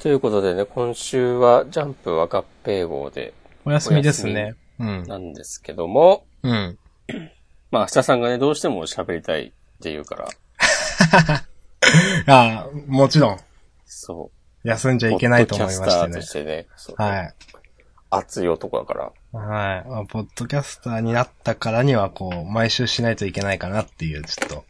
[0.00, 3.32] ということでね、今週はジャンプは合併号で
[3.64, 4.54] お休みですね。
[4.78, 5.04] うん。
[5.04, 6.78] なんですけども、うん。
[7.70, 9.46] まあ、明日さんがね、どうしても喋りたいっ
[9.82, 10.28] て言うから、
[12.28, 13.40] あ あ、もちろん、
[13.84, 14.30] そ
[14.64, 14.68] う。
[14.68, 16.32] 休んじゃいけないと思いましてねポッドキャスターとし。
[16.32, 16.66] てね、
[16.96, 17.34] はい。
[18.10, 19.40] 熱い男だから。
[19.40, 19.88] はい。
[19.88, 24.64] まあポッドキャスターになったからには、こう、毎週しないといけないかなっていう、ちょっと。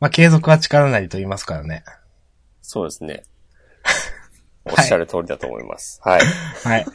[0.00, 1.84] まあ、継続は力なりと言いますからね。
[2.62, 3.22] そうですね。
[4.76, 6.00] おっしゃる通りだと思います。
[6.04, 6.20] はい。
[6.64, 6.86] はい。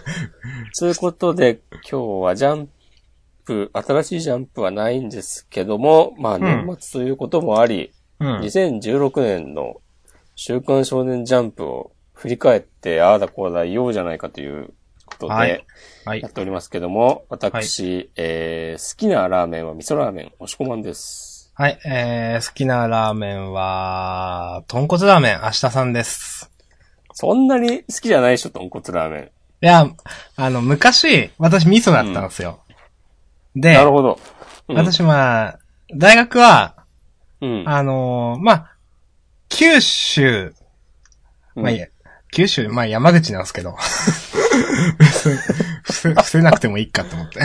[0.78, 2.68] ということで、今日はジャン
[3.44, 8.40] プ、新しいジャンプはないんですけども、まあん年末ということもあり、うん。
[8.40, 9.80] 2016年の
[10.36, 14.72] 週刊少年ジャンプを振り返って、ああだこうだ言おうじゃないかという
[15.06, 15.66] ことで、はい
[16.04, 16.32] はいやっ。
[16.32, 21.52] ておりますけども、私、えー、好きなラーメンは味噌ラーメン、おしこまんです。
[21.54, 21.78] はい。
[21.84, 26.50] えー、好きなラーメンは、豚骨ラーメン、明日さんです。
[27.20, 29.24] そんなに好きじゃないでしょ、豚骨ラーメン。
[29.24, 29.28] い
[29.60, 29.86] や、
[30.36, 32.60] あの、昔、私味噌だったんですよ。
[33.54, 34.18] で、なるほど。
[34.68, 35.58] うん、私まあ、
[35.94, 36.76] 大学は、
[37.42, 37.64] うん。
[37.66, 38.70] あのーまあ、
[39.50, 40.54] 九州、
[41.56, 41.88] うんまあいいや、
[42.32, 43.74] 九州、まあ山口なんですけど、
[44.98, 45.36] 別に
[45.82, 47.40] 伏せ伏せなくてもいいかと思って。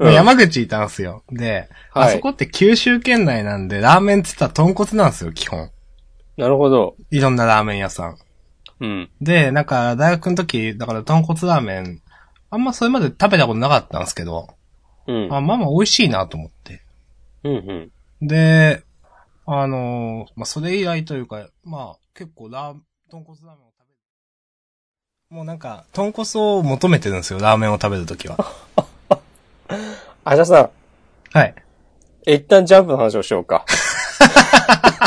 [0.00, 1.22] まあ山口いたんですよ。
[1.30, 5.70] で、はいあそこって九州県内なんで、ラーメンって言ったら豚骨なんですよ、基本。
[6.36, 6.96] なるほど。
[7.12, 8.16] いろんなラーメン屋さん。
[8.80, 9.10] うん。
[9.20, 12.02] で、なんか、大学の時、だから豚骨ラーメン、
[12.50, 14.48] あんまそれまで食べたことなかったんですけど、
[15.06, 15.32] うん。
[15.32, 16.82] あ、まあまあ美味しいなと思って。
[17.44, 17.52] うん
[18.20, 18.26] うん。
[18.26, 18.82] で、
[19.46, 22.78] あのーまあ、それ以来というか、まあ、結構ラー、
[23.10, 25.36] 豚骨ラーメンを食べる。
[25.36, 28.36] もうなんか、豚骨を求めてるんですよ、ラーメンを食べるときは。
[30.24, 30.70] あ、じゃあさ、
[31.32, 31.54] はい。
[32.26, 33.64] 一旦ジャンプの話をしようか。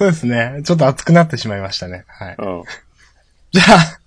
[0.00, 0.62] そうですね。
[0.64, 2.06] ちょっと熱くなってしまいましたね。
[2.08, 2.36] はい。
[2.38, 2.62] うん。
[3.50, 4.00] じゃあ、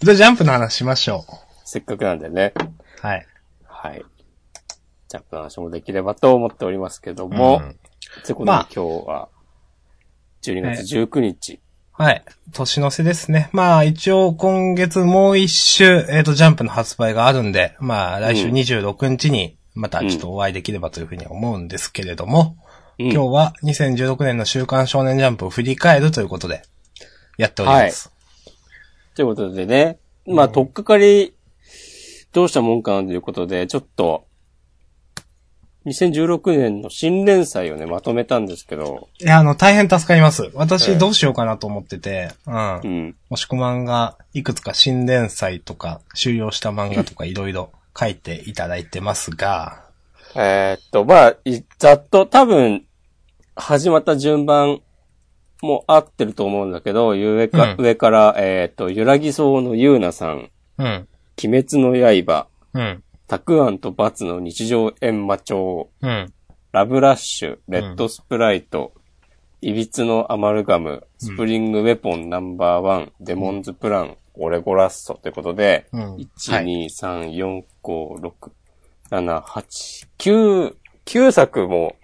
[0.00, 1.26] じゃあジャンプの話しましょ
[1.66, 2.54] せっかくなんでね。
[2.56, 3.06] う。
[3.06, 3.26] はい。
[3.66, 4.02] はい。
[5.08, 7.76] ジャンプの話もできればと思っておりますけども、うん
[8.24, 9.28] ということでまあ今日は、
[10.44, 11.60] 12月19日。
[11.92, 12.24] はい。
[12.54, 13.50] 年の瀬ですね。
[13.52, 22.56] まあ、一応今月もう一週、えっ、と、ジャンプの発売があるんで、まあ、来週うん26日に、またちょっとお会いできればというふうに思うんですけれども、
[23.00, 26.62] うん今日は2016年の週刊少年ジャンプを振り返るということで、
[27.38, 28.12] やっております。
[29.14, 31.34] ということでね、まあ、とっかかり、
[32.32, 34.26] どうしたもんかなということで、ちょっと、
[35.86, 40.44] 2016年の新連載をね、まとめたんですけど、いや、あの、大変助かります。
[40.44, 42.86] ええ私どうしようかなと思ってて、うんう。
[42.86, 43.16] ん。
[43.30, 49.84] もしく漫画、いくつか新連載とか、終了した漫画とか いろいろ書いていただいてますが、
[50.34, 52.84] えーっと、まあ、いざっと多分、
[53.60, 54.80] 始まった順番
[55.62, 61.08] も合ってると思うんだけど、上か、うん上から、えーっと、ゆらぎそうのゆうなさん、うん。
[61.42, 61.94] 鬼滅の
[62.24, 63.02] 刃、うん。
[63.26, 66.32] たくあんとバツの日常閻魔帳、うん。
[66.72, 68.92] ラブラッシュ、レッドスプライト、
[69.60, 76.14] いびつのアマルガム、スプリングウェポンナンバーワン、デモンズプラン、オレゴラッソということで、うん。
[76.16, 76.64] 1、はい。
[76.64, 78.50] 2、3、4、5、6、
[79.10, 81.96] 7、8、9、9作も、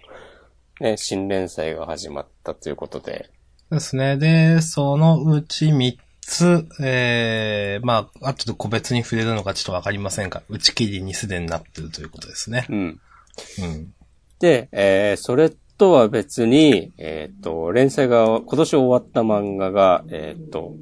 [0.79, 3.29] ね、新連載が始まったということで、
[3.71, 4.17] ですね。
[4.17, 12.65] で、そのうち3つ、えー、まあ、後で個別に触れるのかちょっとわかりませんが、打ち切りにすでになってるということですね。
[12.69, 12.77] うん。
[12.77, 13.93] うん。
[14.39, 20.73] で、えー、それとは別に、えっ、と、連載が今年終わった漫画が、えっ、と、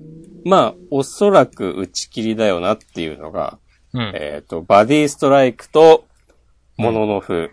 [0.45, 3.59] まあ、おそらく打ち切りだよなっていうのが、
[3.93, 4.11] うん。
[4.15, 6.05] えっ、と、バディストライクと、
[6.77, 7.51] モノノフ、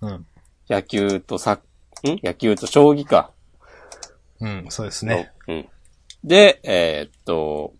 [0.00, 0.26] うん。
[0.68, 1.58] 野球とサッ、
[2.10, 2.20] ん？
[2.22, 3.30] 野球と将棋か。
[4.40, 4.66] うん。
[4.68, 5.32] そうですのね。
[5.48, 5.68] うん。
[6.22, 7.72] で、えーっと、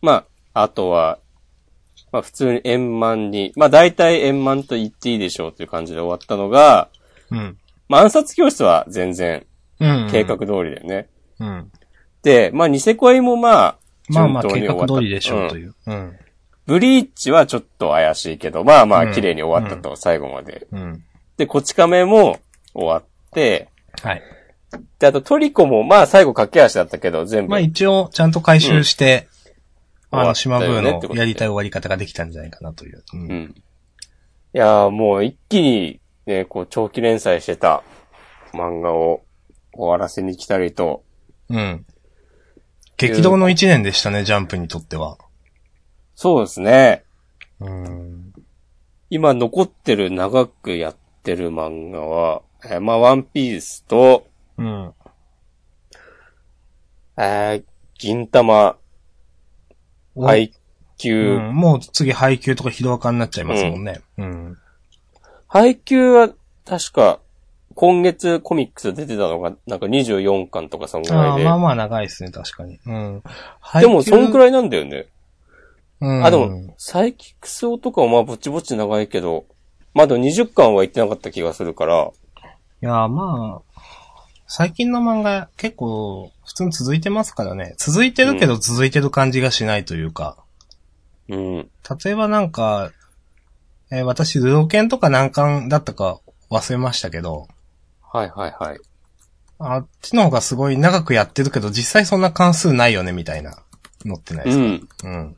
[0.00, 1.18] まあ、あとは、
[2.12, 6.88] まあ普通に円満に、まあ大体円満と言っていいでしょうという感じで終わったのが、
[7.30, 7.58] うん。
[7.88, 9.46] まあ暗殺教室は全然
[9.80, 10.08] うん。
[10.10, 11.08] 計画通りだよね。
[11.38, 11.72] うん。
[12.22, 15.74] で、まあニセ恋もまあ、まあまあ、計順当に終わった画通りでしょうとんいう。
[15.86, 16.16] うん。
[16.66, 20.66] ブリーチはちょっと怪しいけど、まあまうんあ綺麗に終わったと、最後まで。
[20.70, 21.04] うん。
[21.36, 22.40] で、こち亀も
[22.74, 23.08] 終わって、
[24.02, 24.22] はい。
[24.98, 29.28] で、あとトリコもまあ最後駆け足だったけど、全部まあ一応、ちゃんと回収して、
[30.10, 33.04] あの、終わった島ブーのやりたい終わり方ができたんじゃないかなという。
[33.14, 33.16] う。
[33.16, 33.54] うんん。
[34.54, 37.82] いやーもう一気にね、こう長期連載してた
[38.52, 39.22] 漫画を
[39.72, 41.04] 終わらせに来たりと、
[41.48, 41.86] うん。
[42.96, 45.18] 激動の一年でしたね、ジャンプにとっては。
[46.14, 47.04] そうですね。
[47.60, 48.32] うん。
[49.08, 54.26] 今残ってる長くやってる漫画は、えーまあワンピースと、
[54.56, 54.92] うん。
[57.16, 57.64] えー、
[57.98, 58.76] 銀玉、
[60.14, 60.52] お配
[60.98, 64.00] 給、うん、もう次配給とかヒロアカになっちゃいますもんね。
[64.18, 64.58] うん。
[65.46, 66.30] 配給は
[66.64, 67.20] 確か、
[67.74, 71.44] 今月コミックス出てたのが、なんか24巻とかそんぐらいで。
[71.44, 72.80] まあまあ長いですね、確かに。
[72.84, 73.22] うん。
[73.80, 75.06] でも、そんくらい、なんだよね。
[76.00, 79.46] うん、あ、でも、サイキクスオとかはまあぼちぼち長いけど、
[79.94, 82.10] まだ20巻は行ってなかった気がするから、
[82.82, 83.80] いや、まあ、
[84.46, 87.74] 最近の漫画結構普通に続いてますからね。
[87.76, 90.36] 続いてるけど続いてる感じがしないというか。
[91.28, 91.56] うん。
[92.04, 92.90] 例えばなんか、
[93.90, 96.20] えー私、ルロケンとか何巻だったか
[96.50, 97.48] 忘れましたけど、
[98.02, 98.78] はいはいはい。
[99.58, 103.62] あっちの方がすごい長くやってるけど、実際そんな関数ないよね、みたいな
[104.04, 105.08] のってないでうすか？
[105.08, 105.10] ん。
[105.12, 105.36] うん。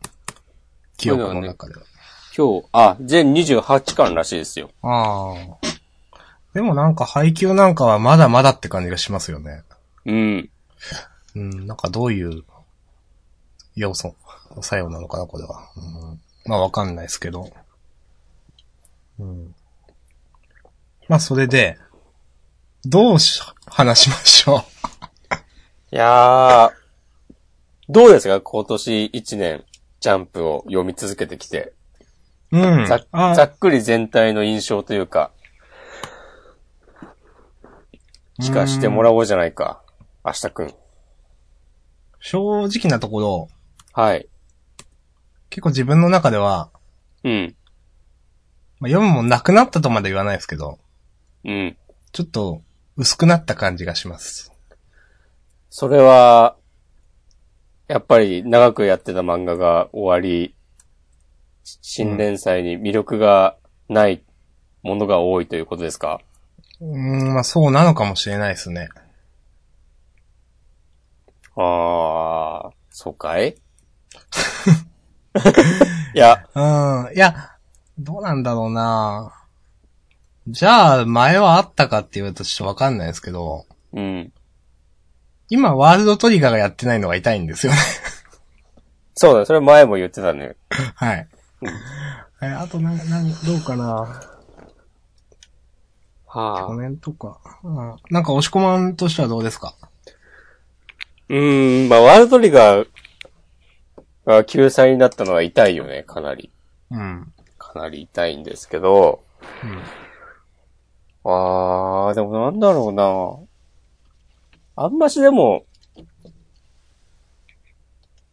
[0.96, 1.80] 記憶の中では。
[2.36, 4.70] 今日、あ、全28巻らしいですよ。
[4.82, 5.79] ああ。
[6.54, 9.62] でもなんか配給なんかはまだまだって感じがしますよね。
[10.04, 10.50] うん。
[11.36, 12.42] うん、なんかどういう
[13.76, 14.16] 要素、
[14.60, 15.68] 作用なのかな、これは。
[15.76, 17.50] うん、まあわかんないですけど。
[19.18, 19.54] うん。
[21.08, 21.78] まあそれで、
[22.84, 24.64] どうし、話しましょ
[25.92, 26.72] いやー、
[27.88, 28.40] どうですか？
[28.40, 29.64] 今年1年、
[30.00, 31.72] ジャンプを読み続けてきて。
[32.52, 32.58] う。
[32.58, 32.86] うん。
[32.86, 35.30] ざあざっくり全体の印象というか、
[38.40, 39.82] 聞かしてもらおうじゃないか。
[40.24, 40.74] 明日くん。
[42.20, 43.48] 正直なところ、
[43.92, 44.28] はい。
[45.50, 46.70] 結構自分の中では、
[47.22, 47.54] うん。
[48.78, 50.78] まあ、読むもんなくなったとまで言わないですけど、
[51.44, 51.76] うん。
[52.12, 52.62] ちょっと
[52.96, 54.52] 薄くなった感じがします。
[55.68, 56.56] それは、
[57.88, 60.54] やっぱり長くやってた漫画が終わり、
[61.62, 63.56] 新連載に魅力が
[63.88, 64.22] ない
[64.82, 66.20] ものが多いということですか？
[66.80, 68.88] うーん、まあそうなのかもしれないですね。
[71.56, 73.56] あー、そうかい？
[76.14, 77.14] いや、うん。
[77.14, 77.50] いや、
[77.98, 79.32] どうなんだろうな
[80.48, 84.32] じゃあ、前はあったかって言われるとちょっとわかんないですけど、うん。
[85.48, 87.78] 今、ワールドトリガーがやってないのが痛いんですよね。
[89.14, 90.56] そうだ、それ前も言ってたね。
[90.94, 91.28] はい。
[92.42, 94.22] え、あと、な、なに、どうかな
[96.32, 97.38] は去年とか。
[97.64, 97.96] うん。
[98.10, 99.74] なんか、押し込まんとしてはどうですか？
[101.28, 102.88] うーん、まあ、ワールドリガー
[104.24, 106.50] が救済になったのは痛いよね、かなり。
[106.90, 107.32] うん。
[107.58, 109.22] かなり痛いんですけど、
[111.24, 114.84] あー、でもなんだろうな。
[114.84, 115.64] あんましでも、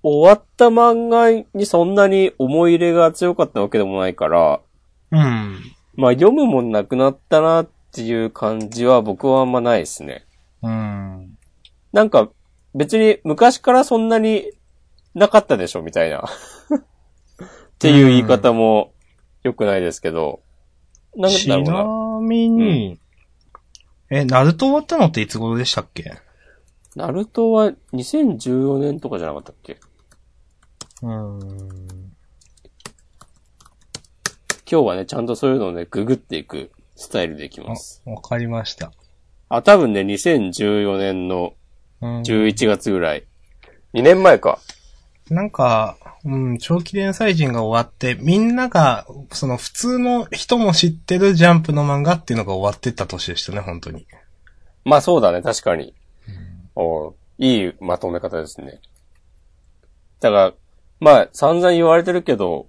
[0.03, 4.61] 終わった漫画にそんなに思い入れが強かったわけでもないから、
[5.11, 5.59] うん。
[5.95, 7.67] まあ読むもんなくなったなっ
[7.97, 10.23] ていう感じは僕はあんまないですね。
[10.61, 11.35] うん。
[11.91, 12.29] なんか
[12.75, 14.51] 別に昔からそんなに
[15.15, 16.19] なかったでしょみたいな。
[16.69, 17.49] っ
[17.79, 18.93] ていう言い方も
[19.41, 20.41] 良くないですけど。
[21.15, 21.71] なんちだろうな。
[21.83, 22.99] なみに、
[24.11, 26.13] え、ナルト終わったのっていつ頃でしたっけ？
[26.95, 29.79] ナルトは2014年とかじゃなかったっけ？
[31.01, 31.39] うん。
[34.69, 38.01] 今日はね、ちゃんとそういうのをね、ググっていくスタイルでいきあます。
[38.05, 38.91] わかりました。
[39.49, 41.53] あ、多分ね、2014年の
[42.01, 43.23] うん11月ぐらい。
[43.93, 44.59] 2年前か。
[45.29, 54.07] なんか、うん、長期連載陣が終わって、みんなが、その普通の人も知ってるジャンプの漫画っていうのが終わってった年でしたね、本当に。
[54.83, 55.93] まあそうだね、確かに。
[56.75, 58.79] おういいまとめ方ですね。
[60.19, 60.53] だから、
[60.99, 62.67] まあ散々言われてるけど、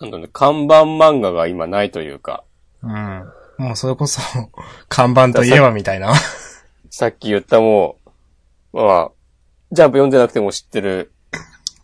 [0.00, 2.44] なんだね、看板漫画が今ないというか、
[2.82, 3.32] うん。
[3.60, 4.22] もうそれこそ、
[4.88, 6.14] 看板といえばみたいな。
[6.88, 7.98] さっき言ったも
[8.72, 9.10] う、まあ、
[9.70, 11.12] ジャンプ読んでなくても知ってる、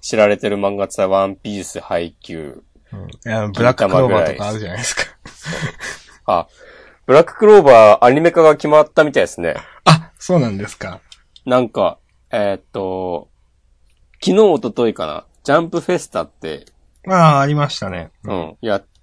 [0.00, 2.62] 知られてる漫画ってさ、ワンピース、ハイキュー。
[2.92, 5.02] うんいやブラッククローバーとかあるじゃないですか。
[6.25, 6.49] あ、
[7.04, 9.56] ブラッククローバーアニメ化が決まったみたいですね。
[9.85, 11.00] あ、そうなんですか。
[11.45, 11.99] なんか、
[12.30, 13.28] えーっと、
[14.25, 16.64] 昨日、一昨日かな、ジャンプフェスタって、
[17.06, 18.12] ああ、ありましたね。
[18.25, 18.96] うん、やってって、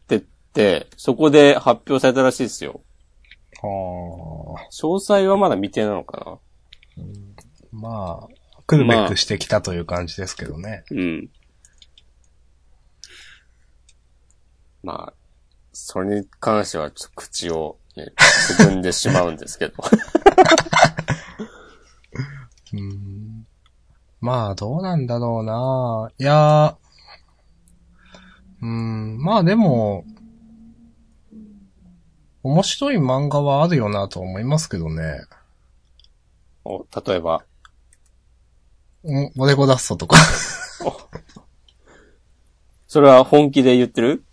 [0.98, 2.82] そこで発表されたらしいですよ。
[3.62, 4.70] はあ。
[4.72, 6.40] 詳細はまだ未定なのか
[7.72, 8.36] まあ、
[8.68, 10.84] 来るべくしてきたという感じですけどね。
[10.92, 11.30] なうん。
[14.84, 15.14] まあ、
[15.72, 18.14] それに関してはちょっと口を、ね、
[18.48, 19.74] つぐんでしまうんですけど。
[22.74, 23.48] うん
[24.20, 26.10] まあ、どうなんだろうな。
[26.18, 26.78] いや、
[28.62, 30.06] うん、まあでも、
[32.44, 35.22] 面白い漫画はあるよなと思いますけどね。
[36.66, 37.44] お例えば、
[39.04, 40.18] おモデコダストとか。
[42.88, 44.24] それは本気で言ってる？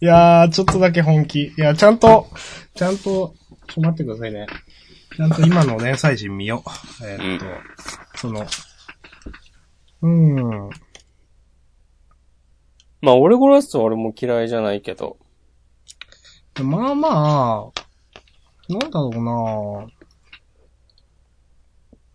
[0.00, 1.48] いやー、ちょっとだけ本気。
[1.48, 2.28] いや、ちゃんと、
[2.74, 4.46] ちゃんと、ちょっと待ってくださいね。
[5.16, 6.62] ちゃんと今の連載人見よ
[7.02, 7.06] う。
[7.06, 7.46] えーっと、
[8.18, 8.46] その、
[10.02, 10.70] うーん。
[13.02, 15.18] まあ、オレゴラストは俺も嫌いじゃないけど。
[16.62, 17.72] まあま
[18.68, 19.92] あ、なんだろうな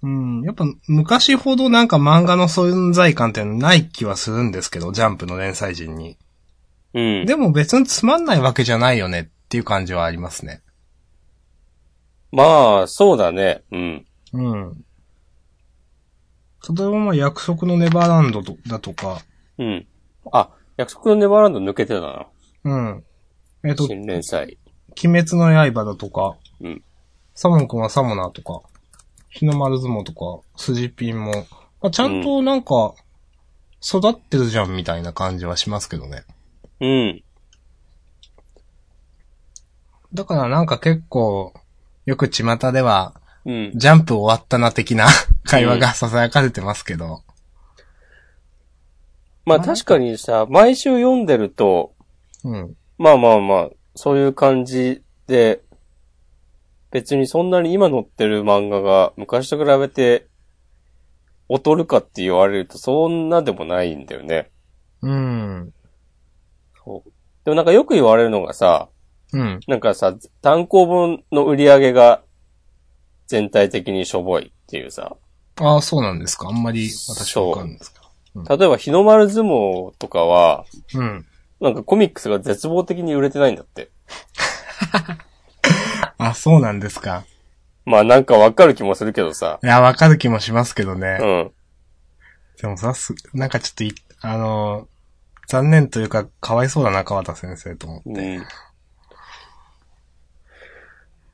[0.04, 0.42] うん。
[0.44, 6.18] やっぱ昔ほどなんか漫画の存在感っていうのない気はするんですけど、ジャンプの連載陣に。
[6.94, 7.26] うん。
[7.26, 10.62] でも別につまんないわけじゃないよねっていう感じはありますね。
[12.32, 13.64] まあ、そうだね。
[13.72, 14.06] うん。
[14.34, 14.86] うん。
[16.74, 19.20] 例えばまあ約束のネバーランドとだとか、
[19.58, 19.88] うん。
[20.32, 22.28] あ、約束のネバーランド抜けてたな。
[22.64, 23.04] うん。
[23.66, 24.58] えっ、と、新連載。
[25.04, 26.84] 鬼滅の刃だとか、うん。
[27.34, 28.62] サモン君はサモナーとか、
[29.30, 31.32] 日の丸相撲とか、スジピンも、
[31.82, 32.94] まあ、ちゃんとなんか、
[33.84, 36.24] 育ってるじゃんみたいな感じはしますけどね。
[36.80, 37.24] うん。
[40.14, 41.54] だからなんか結構、
[42.06, 43.72] よく巷では、うん。
[43.76, 45.08] ジャンプ終わったな的な
[45.44, 47.22] 会話が囁かれてますけど。
[49.46, 51.94] まあ確かにさ、毎週読んでると、
[52.44, 52.76] うん。
[52.98, 55.62] まあまあまあ、そういう感じで、
[56.92, 60.28] 別にそんなに今載ってる漫画が昔と比べて
[61.50, 64.50] 劣るかって言われるとそんなでもないんだよね。
[65.02, 65.74] うん。
[66.84, 67.12] そう
[67.44, 68.90] でもなんかよく言われるのがさ、
[69.34, 69.60] うん。
[69.68, 72.24] なんかさ、単行本の売り上げが
[73.28, 75.18] 全体的にしょぼいっていうさ、
[75.58, 76.48] ああ、そうなんですか。
[76.48, 78.00] あんまり私はわかんないですけ
[78.58, 81.00] 例えば日の丸相撲とかは、ど。
[81.00, 81.26] うん。
[81.62, 83.90] なんかコミックスが絶望的に売れてないんだって。
[86.18, 87.26] あ、そうなんですか。
[87.86, 89.60] まあなんかわかる気もするけどさ。
[89.64, 91.18] いや、わかる気もしますけどね。
[91.22, 91.52] うん。
[92.62, 94.96] でもさす、なんかちょっとい、あのー
[95.48, 98.10] 残念というか、かわいそうだな、川田先生と思って。
[98.10, 98.46] うん。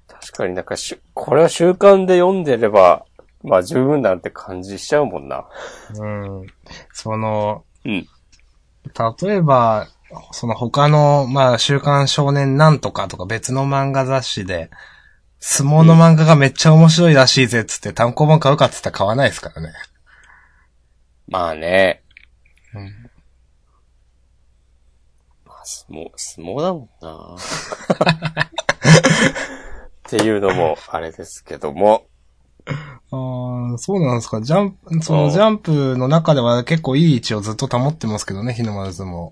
[0.07, 3.05] 確かになんかしゅ、これは習慣で読んでれば、
[3.43, 5.47] まあ十分なんて感じしちゃうもんな。
[5.95, 6.47] うん。
[6.93, 8.07] その、うん。
[9.23, 9.87] 例えば、
[10.32, 14.70] その他の、まあ、週刊少年なんとかとか別の漫画雑誌で、
[15.39, 19.74] 相撲の漫画がめっちゃ面白いらしいぜっつって単行本買うかっつったら買わないですからね。
[21.27, 22.03] まあね。
[22.75, 23.10] うん。
[25.46, 27.36] まあ相撲、相撲だもんな。
[30.08, 32.06] っていうのもあれですけども。
[33.12, 34.41] ああ、そうなんですか。
[34.41, 39.32] ジャンプ、そのうんジャンプの中では結構いい位置をずっと保ってますけどね、日の丸相撲。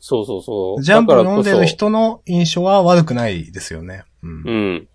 [0.00, 0.82] そうそうそう。
[0.82, 4.04] ジャンプ読んでる人の印象は悪くないですよね。
[4.22, 4.42] うん。
[4.44, 4.88] うん。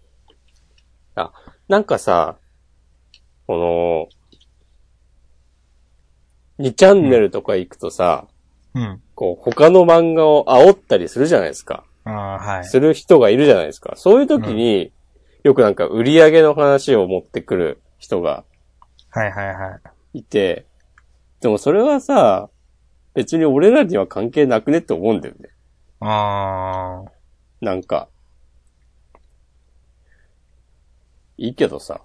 [1.15, 1.31] あ、
[1.67, 2.37] なんかさ、
[3.47, 4.09] こ
[6.59, 8.27] の、2チャンネルとか行くとさ、
[8.73, 9.01] うん。
[9.13, 11.85] こう、他の漫画を煽ったりするじゃないですか。
[12.03, 12.65] ああ、はい。
[12.65, 13.93] する人がいるじゃないですか。
[13.95, 14.91] そういう時に、
[15.43, 18.43] よくなんか売り上げの話を持ってくる人が
[19.15, 19.79] はいはいは
[20.13, 20.19] い。
[20.19, 20.65] いて、
[21.39, 22.49] でもそれはさ、
[23.15, 25.49] 別に俺らには関係なくねって思うんだよね。
[26.01, 27.11] ああ。
[27.61, 28.09] なんか。
[31.37, 32.01] いいけどさ、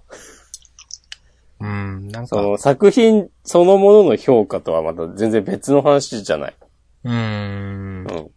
[1.61, 6.57] うん、なんか、その作品そのものの評価とはまた全然別の話じゃない。
[7.05, 8.03] うーんう。
[8.03, 8.31] ん。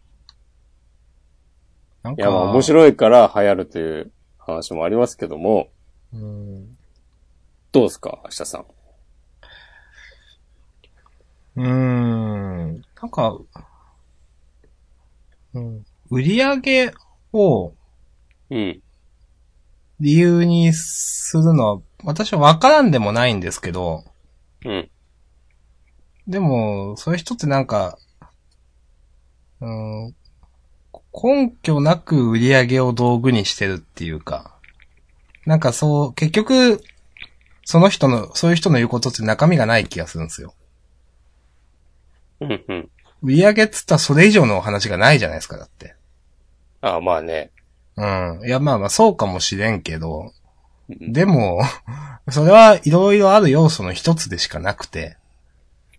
[2.02, 5.68] なんか、いや、まあ面白いから流行るという話もありますけども、
[6.12, 6.76] うん。
[7.72, 8.66] どうですか明日さん。
[11.56, 12.82] うーん。
[13.00, 13.38] なんか、
[15.54, 15.86] うん。
[16.10, 16.92] 売り上げ
[17.32, 17.74] を
[18.50, 18.80] うん。
[20.00, 24.04] 理由にするのは、私はわからんでもないんですけど、
[24.64, 24.90] うん。
[26.26, 27.98] でも、そういう人ってなんか、
[29.60, 30.14] うん、
[31.12, 34.58] 根拠なく売り上げを道具にしてるっていうか、
[35.46, 36.82] なんかそう、結局、
[37.64, 40.54] その人の、そういう人の言うことって中身がない気がするんですよ。
[42.44, 42.64] うん。
[42.68, 42.90] うん。
[43.22, 45.94] 売り上げっつったらそれ以上のお話がないじゃないですか、だって。
[46.80, 47.50] あまあね。
[47.96, 48.40] うん。
[48.44, 50.32] いや、まあまあ、そうかもしれんけど、
[50.90, 51.62] うんでも、
[52.28, 55.16] それはいろいろある要素の一つでしかなくて、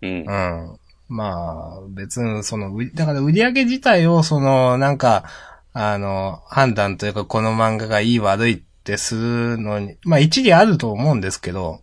[0.00, 0.22] うんう。
[0.22, 0.78] ん。
[1.08, 5.24] まあ、別に、その、売りだから売り上げ自体を、その、なんか、
[5.72, 11.80] あの、判断というか、この漫画がいい悪いってするのに、まあ一理あると思うんですけど、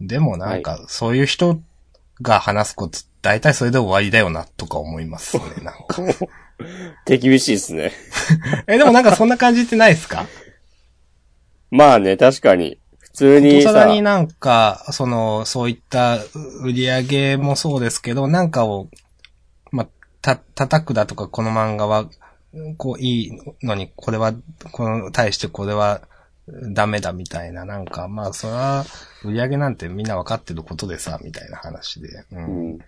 [0.00, 1.60] でもなんか、そういう人
[2.22, 6.02] が話すこと、大体それで終わりだよな、とか思いますね、 なんか。
[7.06, 7.90] 手厳しいですね。
[8.68, 10.26] え、でもなんかそんな感じってないですか？
[11.70, 12.78] まあね、確かに。
[13.00, 16.18] 普通にさことさら、になんか、その、そういった
[16.62, 18.88] 売り上げもそうですけど、なんかを、
[19.72, 19.88] まあ、
[20.20, 22.08] た、叩くだとか、この漫画は、
[22.76, 23.32] こう、いい
[23.66, 24.34] のに、これは、
[24.72, 26.02] この、対してこれは、
[26.74, 28.84] ダメだみたいな、なんか、まあ、それは、
[29.24, 32.08] 売り上げなんてみんなわかってることでさ、みたいな話で。
[32.08, 32.26] う。
[32.32, 32.78] うんん。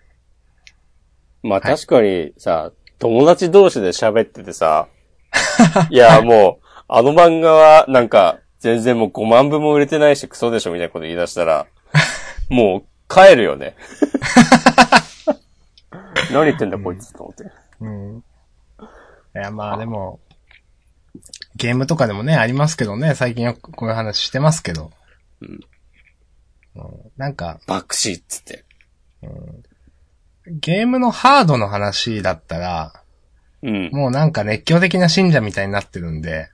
[1.43, 4.87] まあ確かにさ、友達同士で喋っててさ、
[5.89, 11.67] いやもう、あの漫画はなんか、全然もう5万部も売れてないしクソでしょみたいなこと言い出したら、
[12.49, 13.75] もう帰るよね。
[16.31, 17.51] 何言ってんだこいつと思って。
[17.79, 18.17] うん。
[18.17, 18.21] い
[19.33, 20.19] や、まあでも、
[21.55, 24.91] ゲームとかでもね、ありますけどね、最近よくこういう話してますけど。
[25.41, 25.59] うんうん
[27.17, 28.63] なんか、爆死っつって。
[30.49, 33.03] ゲームのハードの話だったら、
[33.63, 33.89] うん。
[33.91, 36.49] もうなんか熱狂的な信者みたいになってるんで、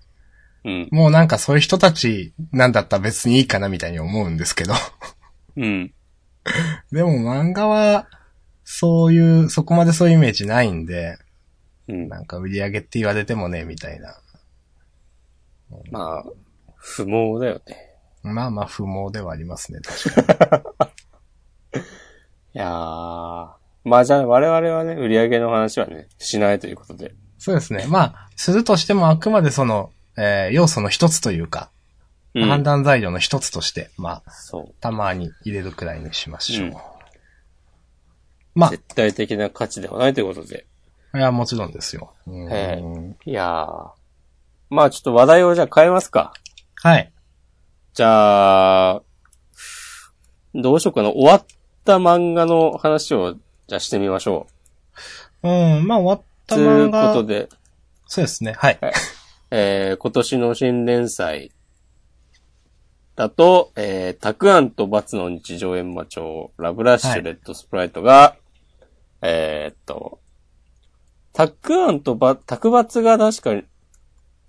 [0.63, 0.89] うん。
[0.91, 4.73] もうなんかそういう人たちなんだったら別にいいかなみたいに思うんですけど。
[5.57, 5.93] うん。
[6.91, 8.07] でも漫画は、
[8.63, 11.17] そういう、そこまでそういうイメージないんで、
[11.87, 12.07] うん。
[12.07, 14.17] なんか売り上げって言われてもね、みたいな。
[15.91, 16.23] まあ、
[16.77, 17.93] 不毛だよね。
[18.23, 20.63] まあまあ不毛ではありますね、確か
[21.73, 21.81] に。
[22.55, 23.62] いやー。
[23.83, 27.13] まあじゃあ我々はね、売り上げの話はね、しないということで。
[27.37, 27.85] そうですね。
[27.87, 31.69] まあ、するとしてもあくまでその、えー要素の一つというか、
[32.33, 34.73] うん判断材料の一つとして、まあ、そう。
[34.79, 36.67] たまに入れるくらいにしましょう。
[36.67, 36.73] うん
[38.55, 40.67] ま絶対的な価値ではないということで。
[41.11, 42.13] あ、いや、もちろんですよ。
[42.27, 42.83] うんえ
[43.25, 43.89] いやー。
[44.69, 46.33] まあちょっと話題をじゃあ変えますか。
[46.75, 47.11] はい。
[47.93, 49.01] じゃあ、
[50.55, 51.09] どうしようかな。
[51.09, 51.45] 終わっ
[51.83, 53.35] た漫画の話を、
[53.73, 54.45] じゃあしてみましょ
[55.41, 56.23] うん、まあ終わっう。
[56.45, 57.07] たという漫画。
[57.09, 57.49] ことで、
[58.05, 58.53] そうですね。
[58.55, 58.79] はい。
[59.49, 61.51] えー、今年の新連載
[63.15, 68.35] だと、えー、たくあんとバツの日常閻魔帳、ラブラッシュ、はいレッドスプライトが、
[69.23, 70.19] えーっと、
[71.33, 73.67] たくあんとバ、たくバツが確か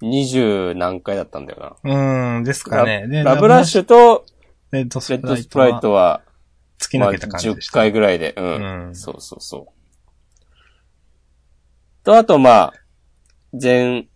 [0.02, 2.36] 二十何回だったんだよな。
[2.36, 3.08] うん、ですかね。
[3.08, 4.26] でラブラッシュと
[4.70, 6.20] レッドスプライトは
[6.84, 7.72] 突き抜けた感じでし10た。
[7.72, 8.88] 回ぐらいで、うん。
[8.88, 10.44] うんそうそうそう。
[12.04, 12.72] と、あとまあ、
[13.60, 14.06] 前、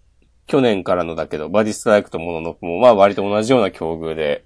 [0.47, 4.45] 去年からのだけど、バディストライクとモノノフも、まあ割と同じような境遇で、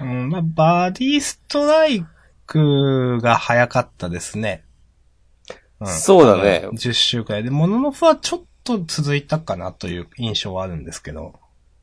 [0.00, 2.04] うん、まあ、バディストライ
[2.46, 4.64] クが早かったですね。
[5.80, 11.34] うんそうだね10週くらいで、モノノフはちょっと続いたかなという印象はあるんですけど。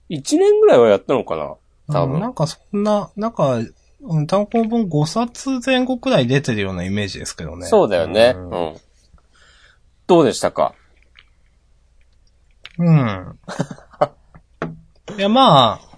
[0.09, 1.55] 1年ぐらいはやったのかな
[1.87, 2.15] 多分。
[2.15, 3.59] うんなんかそんな、なんか、
[4.03, 7.67] うん単行本5冊前後くらい出てるようなイメージですけどね。
[7.67, 8.33] そうだよね。
[8.35, 8.77] ううんん。
[10.07, 10.73] どうでしたか？
[12.79, 13.39] うん。
[15.17, 15.97] いや、まあ、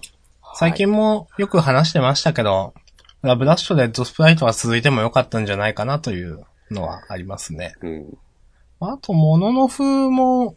[0.56, 2.74] 最近もよく話してましたけど、
[3.22, 7.74] ラブラッシュレッドスプライトは続いてもよかったんじゃないかなというのはありますね。
[7.80, 8.18] うん。
[8.80, 10.56] あと、モノノフも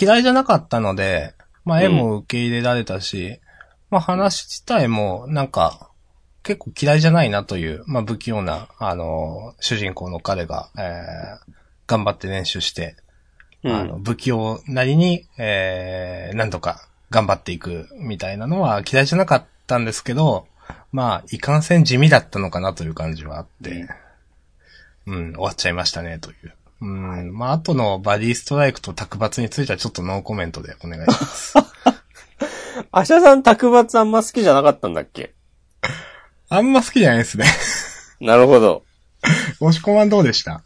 [0.00, 3.40] 嫌いじゃなかったので、まあ絵も受け入れられたし、
[3.90, 5.90] まあ話自体もなんか
[6.44, 11.54] 結構嫌いじゃないなという、まあ不器用な、あの、主人公の彼が、えー
[11.86, 12.96] 頑張って練習して、
[13.62, 13.76] うん。
[13.76, 20.46] あの不器用なりに、えー、なんとか頑張っていくみたいなのは嫌いじゃなかったんですけど、
[20.92, 23.86] まあ、いかんせん地味だったのかなという感じはあって、
[25.06, 26.54] うん、終わっちゃいましたね、という。
[26.80, 31.54] うん、まあ、あとのバディストライクと卓抜についてはちょっとノーコメントでお願いします。
[32.92, 35.34] アシャさん、卓抜あんま好きじゃなかったんだっけ？
[36.56, 37.46] あんま好きじゃないですね。
[38.20, 38.84] なるほど。
[39.60, 40.62] 押し込まんどうでした？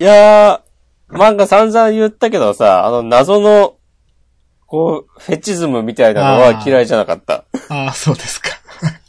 [0.00, 3.76] いやー、漫画散々言ったけどさ、あの謎の、
[4.66, 7.44] こう、フェチズムみたいなのは嫌いじゃなかった。
[7.68, 8.50] ああ、そうですか。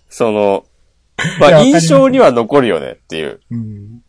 [0.09, 0.65] その、
[1.39, 3.41] まあ印象には残るよねっていう。
[3.51, 4.01] うん。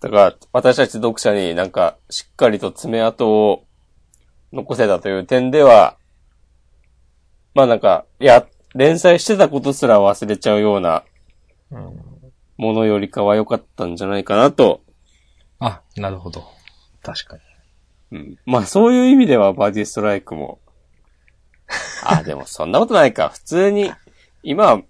[0.00, 3.64] だから、私たち読者になんか、しっかりと爪痕を
[4.52, 5.96] 残せたという点では、
[7.54, 8.46] まあなんか、いや、
[8.76, 11.04] 連載してたことすら忘れちゃうような
[11.70, 12.16] うん
[12.56, 14.82] ものよりかは良かったんじゃないかなと。
[15.58, 16.44] あ、なるほど。
[17.02, 17.42] 確かに。
[18.12, 18.38] うん。
[18.46, 20.58] まあそういう意味ではバディストライクも。
[22.04, 23.28] あ、でもそんなことないか。
[23.28, 23.92] 普通に、
[24.42, 24.80] 今、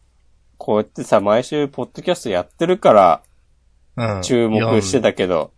[0.58, 3.22] こうやってさ、毎週ポッドキャストやってるから
[3.96, 4.22] うん。
[4.22, 5.52] 注目してたけど、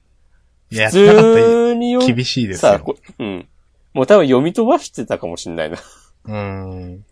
[0.71, 0.85] いや。
[0.85, 2.81] や普通によた厳しいですさ、よ。
[2.81, 3.49] こうん。
[3.93, 5.79] もう多分読み飛ばしてたかもしんないな。
[6.25, 7.05] うん。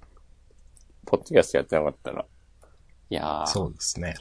[1.07, 2.25] ポッドキャストやってなかったら。
[3.09, 3.47] いやー。
[3.47, 4.15] そうですね。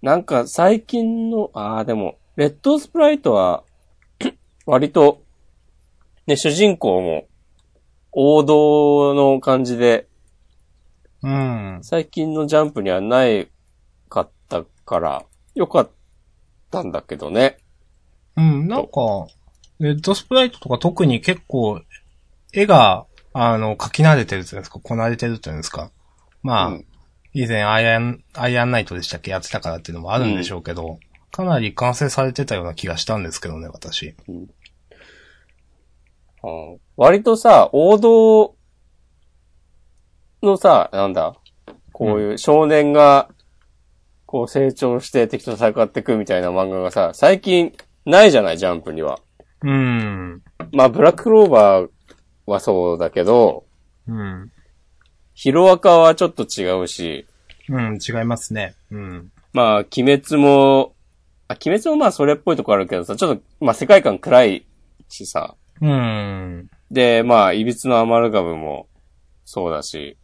[0.00, 3.64] なんか最近の、ああ、でも、レッドスプライトは、
[4.64, 5.22] 割と、
[6.26, 7.26] ね、主人公も、
[8.12, 10.06] 王道の感じで、
[11.22, 11.80] うん。
[11.82, 13.48] 最近のジャンプにはない
[14.08, 15.24] かったから、
[15.56, 15.90] よかっ
[16.70, 17.58] たんだけどね。
[18.36, 19.26] うん、なんか、
[19.80, 21.80] レッドスプライトとか特に結構、
[22.52, 23.07] 絵が、
[23.40, 25.90] あの、描き慣れてるっていうんですか、こなれてるっていうんですか。
[26.42, 26.84] まあ、うん
[27.34, 30.98] 以前アイアン、アイアンナイトでしたっけやってたからっていうのもあるんでしょうけど、
[31.30, 34.16] かなり完成されてたような気がしたんですけどね、私。
[34.28, 34.48] うん
[36.96, 38.56] 割とさ、王道
[40.42, 41.34] のさ、なんだ、
[41.92, 43.28] こういう少年が、
[44.24, 47.72] こう成長して敵と戦ってくみたいな漫画がさ、最近
[48.04, 49.20] ないじゃない、ジャンプには。
[49.62, 50.42] うん。
[50.72, 51.88] まあ、ブラッククローバー
[52.48, 53.64] はそうだけど、
[54.06, 54.52] うん。
[55.34, 57.26] ヒロアカはちょっと違うし、
[57.68, 58.74] うん、違いますね。
[58.90, 59.32] うん。
[59.52, 60.94] まあ、鬼滅も、
[61.46, 64.66] あ、鬼滅もまあそれっぽいとこあるけどさ、ちょっと、まあ世界観暗い
[65.08, 65.54] しさ。
[65.80, 66.70] うん。
[66.90, 68.88] で、まあ、いびつのアマルガムも
[69.44, 70.16] そうだし、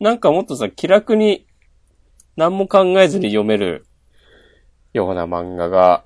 [0.00, 1.46] なんかもっとさ、気楽に
[2.36, 3.86] 何も考えずに読める
[4.92, 6.04] ような漫画が、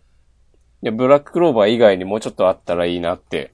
[0.82, 3.52] いや、ブラッククローバー以外にもうちょっとあったらいいなって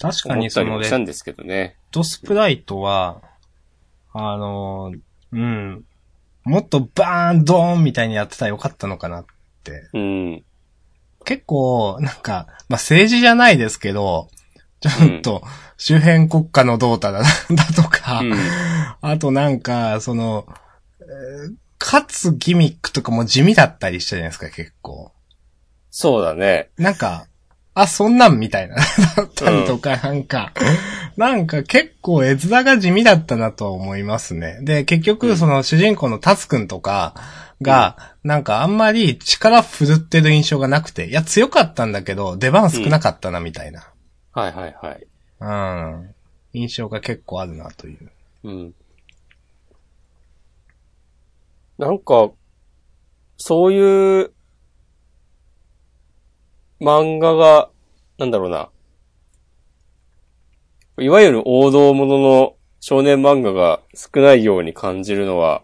[0.00, 1.76] 確かにそのレッりもしたんですけどね。
[1.92, 3.22] ドスプライトは、
[4.12, 5.00] あのー
[5.32, 5.84] うん。
[6.44, 9.24] もっとバーンドーンみたいにやってたらよかったのかなっ
[9.62, 9.88] て。
[9.92, 10.44] うん。
[11.24, 14.28] 結構、なんか、まあ、政治じゃないですけど、
[14.80, 15.42] ちょっと、
[15.76, 17.26] 周辺国家のどうたらだ
[17.76, 18.34] とか、うん。
[19.02, 20.46] あとなんか、その、
[21.00, 25.12] えーかつギミックとかも地味だったりしたじゃないですか、結構。
[25.90, 26.68] そうだね。
[26.76, 27.26] なんか、
[27.74, 28.76] あ、そんなんみたいな、
[29.16, 30.52] だったりとか、なんか、
[31.16, 34.58] なんか結構絵面が地味だったなとは思いますね。
[34.62, 37.14] で、結局、その主人公のタツくんとか
[37.62, 43.88] が、なんかあんまり力振るってる印象がなくて、いや、強かったんだけど、出番少なかったな、みたいな。
[44.32, 45.06] はいはいはい。
[45.40, 46.14] うん。
[46.52, 48.10] 印象が結構あるなという。
[48.44, 48.74] うん。
[51.78, 52.30] なんか、
[53.36, 54.32] そういう、
[56.80, 57.68] 漫画が、
[58.18, 58.68] なんだろうな。
[60.98, 65.62] いわゆる王道ものの少年漫画が少ないように感じるのは、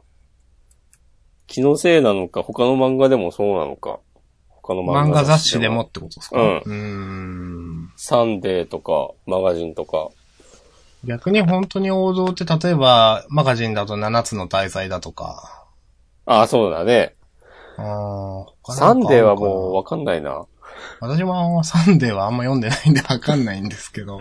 [1.46, 4.00] 気のせいなのか、他の漫画でもそうなのか。
[4.48, 6.40] 他の漫画雑誌でもってことですか？
[6.40, 7.92] うんうーん。
[7.96, 10.09] サンデーとか、マガジンとか。
[11.05, 15.66] 逆に本当に王道って例えば、マガジンだと7つの大罪だとか。
[16.24, 17.14] ああ、そうだね。
[17.76, 19.74] あーサンデーはもうう。
[19.74, 20.46] わかんないな。
[21.01, 24.21] 私もサンデーはあんま読んでないんでわかんないんですけど。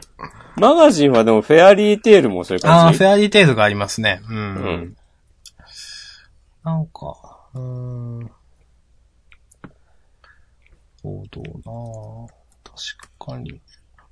[0.58, 4.22] マガジンはでもフェアリーテールもそういうああ、感じフェアリーテイルがありますね。
[4.30, 4.38] うん。
[4.38, 4.98] うん
[6.64, 7.16] なんか、
[7.54, 8.32] うーん。
[11.04, 13.62] 王道な確かに。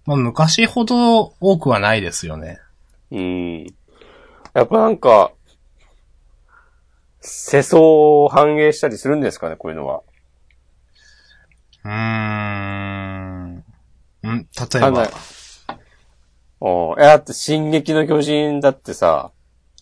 [0.06, 2.60] まあ昔ほど多くはないですよね。
[3.10, 3.64] うん。
[4.54, 5.32] やっぱなんか、
[7.22, 10.04] 世相を反映したりするんですかね、こういうのは。
[11.84, 13.56] うーん。
[13.56, 13.64] ん
[14.24, 15.10] 例えば。
[16.60, 19.32] おえ、だって、進撃の巨人だってさ、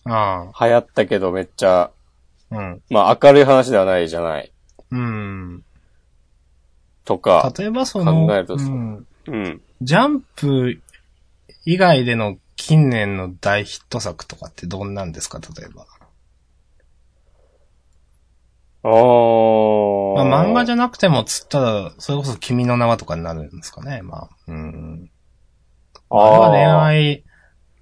[0.04, 1.90] あ流行ったけどめっちゃ、あ。
[2.50, 2.82] うん。
[2.90, 4.52] まあ明るい話ではないじゃない。
[4.90, 5.64] うん。
[7.04, 9.62] とか、例えばその、考えるとそううんうん。
[9.80, 10.80] ジャンプ
[11.64, 15.86] 以外での近年の大ヒット作とかってどんなんですか例えば。
[18.84, 20.28] あー。
[20.28, 24.02] まあ、漫画じゃ、ゃなくてもつったら、それこそ君の名はとかになるんですかね。
[24.02, 24.28] まあ。
[24.48, 25.10] うん。
[26.10, 26.80] ああ恋ー。
[26.80, 27.24] 愛、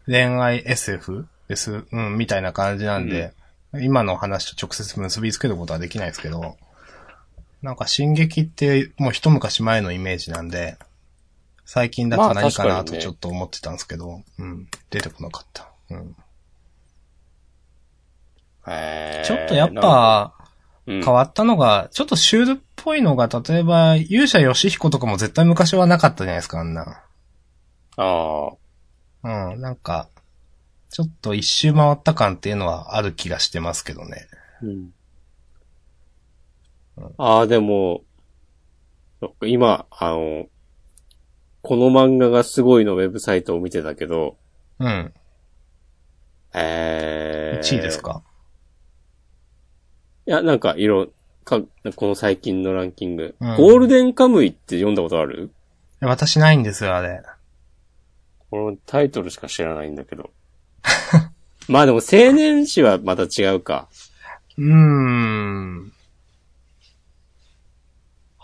[0.07, 1.27] 恋愛 SF?
[1.49, 1.85] S?
[1.91, 3.33] うん、みたいな感じなんで、
[3.75, 6.57] 今の話と直接結びつけることはできないですけど、
[7.63, 10.79] なんか進撃ってもう一昔前のイメージなんで、
[11.65, 15.71] 最近だとまあ何かなとちょっと思ってたんですけど、うん、出てこなかった。
[15.91, 16.17] うん、
[18.67, 20.40] へーちょっとやっ、ぱ、うん
[20.87, 27.03] 変わったのが、ちょっとシュールっぽいのが、例えば、勇者ヨシヒコとかも絶対昔はなかったじゃないですか、あんな。
[27.97, 28.51] あ
[29.23, 30.09] うん、なんか、
[30.91, 34.27] ちょっと一周回った感っていうのはある気がしてますけどね。
[34.63, 34.91] ーうん。
[37.19, 38.03] あー、でも、
[39.43, 40.47] 今、あの、
[41.63, 44.37] この漫画がすごいのウェブサイトを見てたけど、
[44.79, 45.13] うん。
[46.55, 48.23] えー、1位ですか？
[50.27, 51.09] いや、なんか、色、
[51.45, 51.61] か、
[51.97, 53.35] この最近のランキング。
[53.41, 55.51] うんゴールデンカムイって読んだことある？
[56.01, 57.23] 私ないんですよ、あれ。
[58.51, 60.31] このタイトルしか知らないんだけど。
[61.69, 63.89] まあでも青年誌はまた違うか。
[64.57, 65.93] うーん。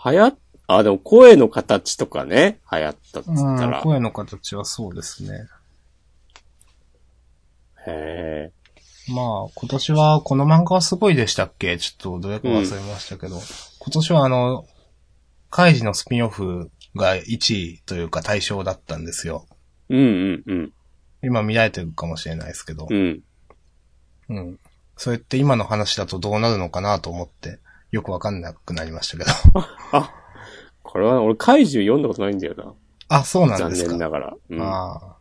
[0.05, 0.37] 流行っ、
[0.67, 3.81] あ、でも声の形とかね、流行ったっつったうん、ら。
[3.81, 5.47] 声の形はそうですね。
[7.87, 8.51] へえ。
[9.09, 11.77] まあ、今年はこの漫画はすごいでしたっけ？
[11.77, 13.39] ちょっとどれか忘れましたけど、
[13.79, 14.65] 今年はあの、
[15.49, 19.45] カイジのスピンオフが1位というか対象だったんですよ。
[19.89, 20.73] うんうんうん。
[21.23, 22.87] 今見られてるかもしれないですけど。
[22.89, 23.21] うん。
[24.29, 24.59] うん。
[24.97, 27.59] それって今の話だとどうなるのかなと思って、
[27.91, 29.31] よくわかんなくなりましたけど。
[29.93, 30.13] あ、
[30.83, 32.73] これは俺怪獣読んだことないんだよな。
[33.09, 33.91] あ、そうなん残ですか。
[33.91, 34.37] 念ながら。
[34.49, 35.17] うん、ああ。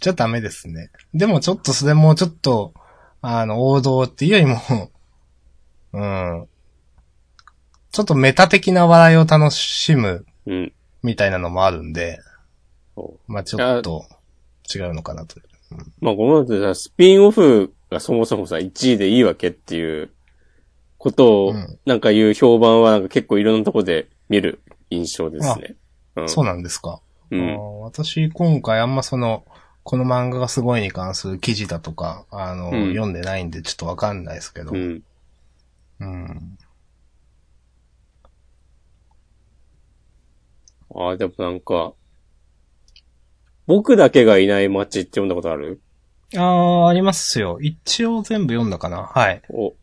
[0.00, 0.90] じゃダメですね。
[1.14, 2.74] でもちょっとそれもちょっと、
[3.20, 4.60] あの、王道っていうよりも、
[5.92, 6.48] うん。
[7.90, 10.72] ちょっとメタ的な笑いを楽しむうん。
[11.02, 12.20] みたいなのもあるんで、
[12.94, 14.04] そまあちょっと
[14.72, 15.36] 違うのかなと。
[15.40, 15.44] う
[16.00, 20.10] まあ、この後さ、スピンオフがそもそもさ、1位でいいわけっていう
[20.98, 25.76] ことをうん、なんか言う評判はなんか結構いろんなとこで見る印象ですね。
[26.16, 26.28] うん。
[26.28, 27.00] そうなんですか。
[27.30, 27.80] うん。
[27.80, 29.44] 私今回あんまその、
[29.84, 34.72] この漫画がすごいに関する記事だとか、あの、うん読んでないんでちょっとわかんないですけど。
[34.72, 35.02] うん。
[36.00, 36.58] うん。
[40.94, 41.92] ああ、でもなんか、
[43.66, 45.80] 僕だけがいない街って読んだことある？
[46.36, 47.58] ああ、ありますよ。
[47.60, 49.42] 一応全部読んだかなはい。
[49.50, 49.74] お。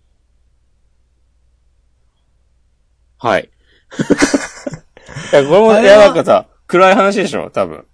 [3.17, 3.49] はい。
[5.31, 7.49] いや、これも、や、なんかさ、暗い話でしょ？
[7.49, 7.85] 多分。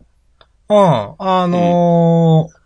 [0.72, 1.16] うん。
[1.20, 2.62] あのー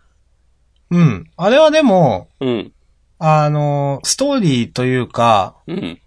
[0.88, 1.30] うん。
[1.36, 2.72] あれはでも、うん。
[3.18, 6.00] あのーストーリーというか、うん。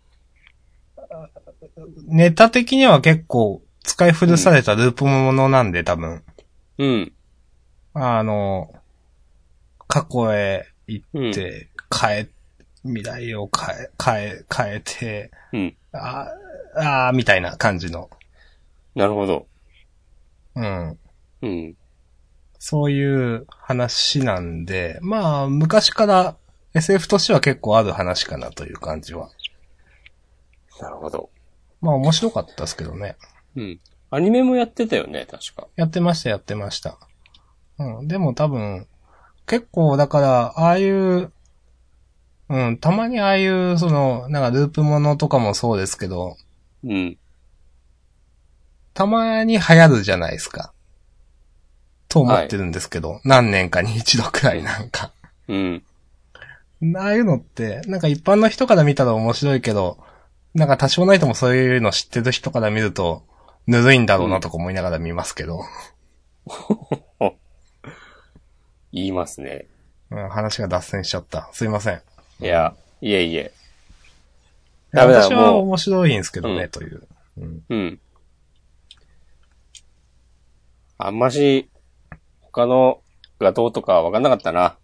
[2.08, 6.24] ネタ的には結構使い古されたループものなんで多分、
[6.78, 7.12] うん。
[7.94, 8.80] あのー
[9.92, 11.32] 過去へ行うん。
[11.32, 11.68] って、
[12.00, 12.30] 変え、
[12.84, 15.76] 未来を変え、変え、変えて、うん。
[15.92, 16.28] あ
[16.76, 18.08] あーみたいな感じの。
[18.94, 19.48] なるほど。
[20.56, 21.00] うん。
[21.42, 21.76] うん。
[22.60, 26.36] そういう話なんで、まあ、昔から
[26.74, 29.30] SF としては結構ある話かなという感じは。
[30.80, 31.30] なるほど。
[31.82, 33.16] まあ面白かったですけどね。
[33.56, 33.80] うん。
[34.12, 35.68] アニメもやってたよね、確か。
[35.76, 36.98] やってました、やってました。
[37.78, 38.08] うん。
[38.08, 38.88] でも多分、
[39.48, 41.32] 結構だから、ああいう、
[42.50, 46.38] うん、たまにああいう、その、なんかループものとかもそうですけど、
[46.84, 47.18] うん。
[48.94, 50.74] たまに流行るじゃないですか。
[52.10, 55.12] と思ってるんですけど、何年かに一度くらいなんか。
[55.48, 55.84] うん。
[56.96, 59.98] ああいうのって、なんか一般の人から見たら面白いけど、
[60.56, 63.24] なんか多少ないともそういうの知ってる人から見ると、
[63.68, 65.62] ぬるいんだろうなとか思いながら見ますけど、
[68.92, 69.68] 言いますね。
[70.10, 71.50] うん、話が脱線しちゃった。
[71.54, 72.02] すいません。
[72.40, 73.52] いや、いえいえ。
[74.92, 77.08] ダメだ私は面白いんですけどね、うんという。
[77.38, 77.64] うん。
[77.70, 78.00] うん。
[80.98, 81.70] あんまし、
[82.52, 83.02] 他の
[83.40, 84.78] がどうとかは分かんなかったな。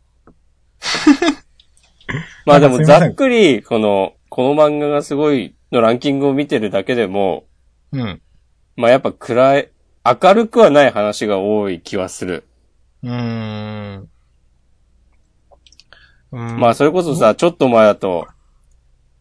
[2.45, 7.45] まあでもざっくり、この、この漫画がすごいのランキングを見てるだけでも、
[7.91, 8.21] うん。
[8.75, 9.69] まあやっぱ暗い、
[10.03, 12.47] 明るくはない話が多い気はする。
[13.03, 13.11] うー
[13.99, 14.09] ん。
[16.31, 18.27] うん、まあそれこそさ、ちょっと前だと、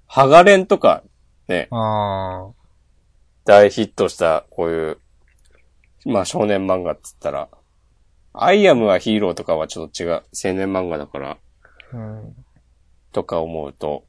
[0.06, 1.02] ハガレンとか、
[1.48, 2.48] ね、あ
[3.44, 4.98] 大ヒットした、こういう、
[6.06, 7.48] まあ少年漫画っつったら、
[8.36, 10.22] アイアムはヒーローとかはちょっと違う、青
[10.54, 12.34] 年漫画だから、ーうん。
[13.12, 14.04] とか思うと、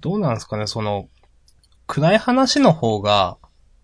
[0.00, 1.08] どうなんですかね、その、
[1.86, 3.38] 暗い話の方が、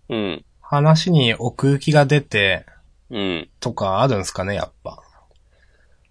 [0.09, 2.67] うん、話に奥行きが出て、
[3.09, 3.49] うん。
[3.59, 5.01] とかあるんですかね、やっぱ。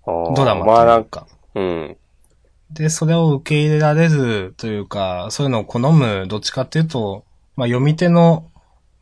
[0.04, 1.28] ドラマまあなんか。
[1.54, 1.96] うん、
[2.72, 8.50] で、それを受け入れられるというか、そういうのを好む、どっちかっていうと、まあ読み手の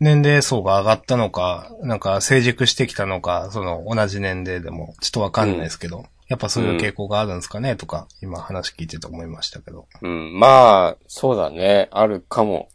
[0.01, 9.87] 年齢層が上がったのか、なんか成熟してきたのか、その同じ年齢でも、ちょっとわかんないですけど、やっぱそういう傾向があるんですかね、とか、今話聞いてて思いましたけど。
[10.01, 10.39] うん。
[10.39, 11.89] まあ、そうだね。
[11.91, 12.69] あるかも。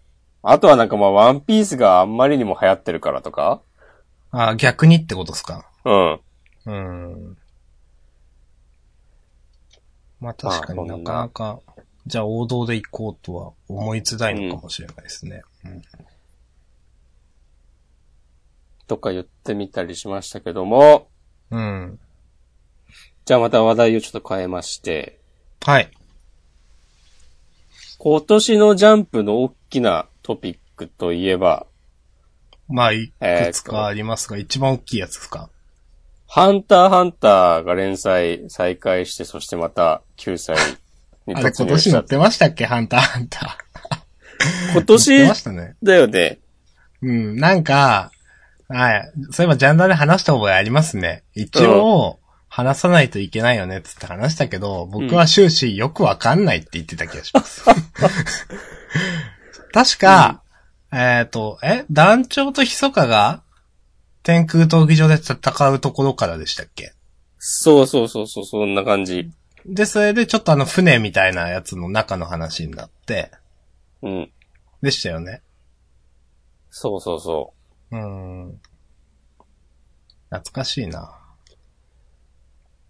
[0.44, 3.62] あとはなんかまあ、ワンピースがあんまりにも流行ってるからとか？
[4.30, 5.68] あ逆にってことですか？
[5.86, 6.20] うん。
[6.66, 7.38] うん。
[10.20, 11.60] まあ確かになかなか、
[12.06, 15.42] じゃあ王道で行こうとは思いづらいのかもしれないですね。
[15.64, 15.82] うん
[18.88, 21.10] とか言ってみたりしましたけども、
[21.52, 22.00] うん。
[23.26, 25.20] じゃあまた話題をちょっと変えまして、
[25.62, 25.90] はい。
[27.98, 31.66] 今年のジャンプの大きなトピックといえば、
[32.68, 35.50] まあ、いくつかありますが、一番大きいやつですか
[36.28, 40.58] ハンターハンターが連載再開して、そしてまた9歳
[41.26, 42.04] にあれ突入した今年乗っ。
[42.06, 42.66] てましたっけ？
[42.66, 43.44] ハンターハンター。
[44.74, 45.76] 今乗って年ましたね。
[45.82, 46.40] だよね。
[47.02, 48.12] うん、なんか、
[48.68, 49.12] はい。
[49.32, 51.24] そういえばジャンダーで話した覚えありますね。
[51.34, 57.64] 一応、話さないといけないよねっつって話したけど、僕は終始よくわかんないって言ってた気がします。
[59.74, 60.42] 確か、
[60.92, 61.86] えっ、と、え？
[61.92, 63.44] 団長と密かが
[64.24, 66.94] 天空闘技場で戦うところからでしたっけ？
[67.38, 69.30] そうそうそうそう、そんな感じ。
[69.66, 73.32] で、それでちょっとあの船みたいなやつの中の話になって、
[74.02, 74.32] うん。
[74.82, 75.42] でしたよね。
[76.70, 77.54] そうそうそ
[77.92, 78.62] うーん。
[80.30, 81.20] 懐かしいな。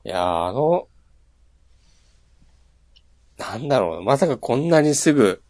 [0.05, 0.08] う。
[0.08, 0.88] いやー、あの、
[3.38, 5.43] なんだろうな、まさかこんなにすぐ、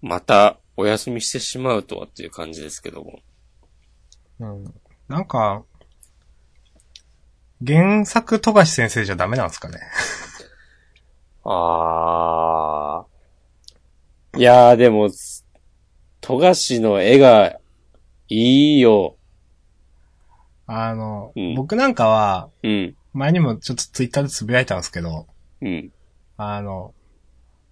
[0.00, 3.20] またお休みしてしまうとはっていう感じですけども。
[4.40, 4.74] うん。
[5.08, 5.64] なんか、
[7.64, 9.80] 原作富樫先生じゃダメなんですかね。
[11.44, 14.38] あー。
[14.38, 15.10] いやー、でも、
[16.20, 17.58] 富樫の絵が
[18.28, 19.16] いいよ。
[20.66, 22.94] あの、うん僕なんかは、うん。
[23.14, 25.26] 前にもちょっとツイッターでつぶやいたんですけど、
[25.62, 25.90] うん。
[26.36, 26.94] あの、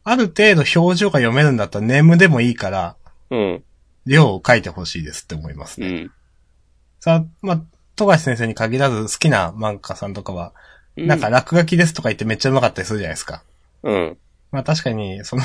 [0.02, 2.96] ある程度表情が読めるんだったらネームでもいいから、
[3.30, 3.64] うん。
[4.06, 5.88] 量を書いてほしいですって思いますね。
[5.88, 6.10] うん。
[7.00, 7.62] さあ、まあ、
[7.96, 10.52] 富樫先生に限らず好きな漫画家さんとかは、
[10.96, 13.42] なんか、落書きですとか言ってめっちゃ上手かったりするじゃないですか。
[13.82, 14.18] うん。
[14.50, 15.42] まあ確かに、その、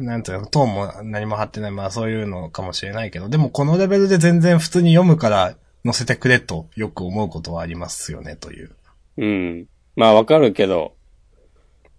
[0.00, 8.70] なんていうの、トーンも何も貼ってない、まあそういうのかもしれないけど、でもこのレベルで全然普通に読むから載せてくれとよく思うことはありますよね、という。
[9.18, 9.66] うん。
[9.96, 10.94] まあわかるけど、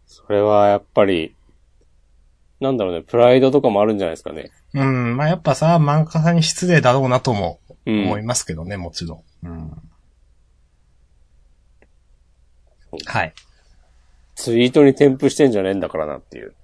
[0.05, 1.36] それはやっぱり、
[2.60, 4.51] なんだろうね、プライドとかもあるんじゃないですかね。
[4.73, 8.05] うん、まあやっぱさ、漫画家さんに失礼だろうなともうん。
[8.05, 9.47] 思いますけどね、もちろん。
[9.47, 9.71] うん。
[13.05, 13.34] はい。
[14.36, 16.55] ツイートに添付してんじゃねえんだからなっていう。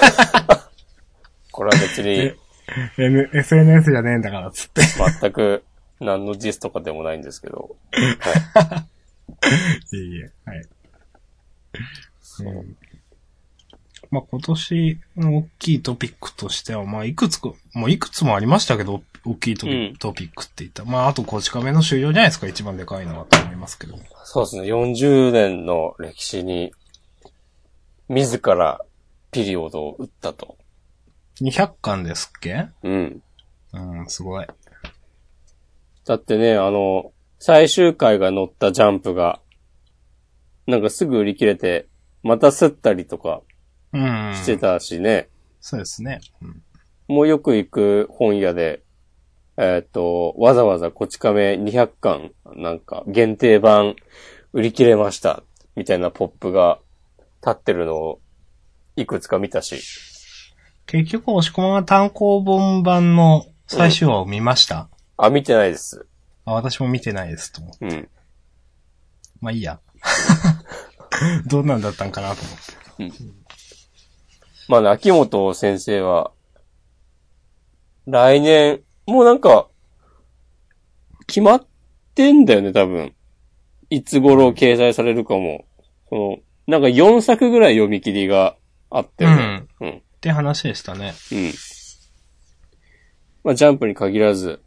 [1.52, 2.32] これは別に
[2.98, 4.82] N、SNS じゃねえんだから、つって。
[5.20, 5.64] 全く
[6.00, 7.76] 何のディスとかでもないんですけど。
[9.92, 10.68] いえいえ、はい。
[12.40, 12.76] うん
[14.10, 20.88] まあ今年の大きいトピックとしては、まあいくつか、もういくつもありましたけど、大きいトピ,、ックって言ったら。
[20.88, 23.98] まああとこち亀の終了じゃないですか、一番でかいのはと思いますけど。
[24.24, 26.72] そうですね、40年の歴史に、
[28.08, 28.80] 自ら
[29.30, 30.56] ピリオドを打ったと。
[31.40, 32.68] 200巻ですっけ？
[32.82, 33.22] うん。
[33.72, 34.46] うん、すごい。
[36.06, 39.40] だってね、あの、最終回が載ったジャンプが、
[40.66, 41.86] なんかすぐ売り切れて、
[42.22, 43.42] また吸ったりとか
[43.92, 44.34] うん。
[44.34, 45.28] してたしね、
[45.60, 46.20] そうですね。
[46.42, 46.62] うん
[47.08, 48.82] もうよく行く本屋で、
[49.56, 53.96] えーっ、と、わざわざこち亀200巻、なんか限定版
[54.52, 55.42] 売り切れました、
[55.74, 56.80] みたいなポップが
[57.40, 58.20] 立ってるのを
[59.00, 59.80] いくつか見たし、
[60.86, 66.06] 結局、押し込まが単行本版の最終話を見ました、あ、見てないです。
[66.44, 67.86] あ私も見てないですと思う。
[67.86, 68.08] うん。
[69.40, 69.80] まあいいや。
[71.46, 72.42] どんなんだったんかなと
[72.98, 73.22] 思って。
[74.68, 76.32] まあね、秋元先生は、
[78.06, 79.68] 来年、もうなんか、
[81.26, 81.66] 決まっ
[82.14, 83.14] てんだよね、多分。
[83.90, 85.66] いつ頃掲載されるかも。
[86.08, 88.57] その、なんか4作ぐらい読み切りが
[88.90, 89.64] あってね。
[89.80, 89.88] うん。
[89.90, 91.14] って話でしたね。
[91.32, 91.52] うん。
[93.44, 94.60] まあ、ジャンプに限らず、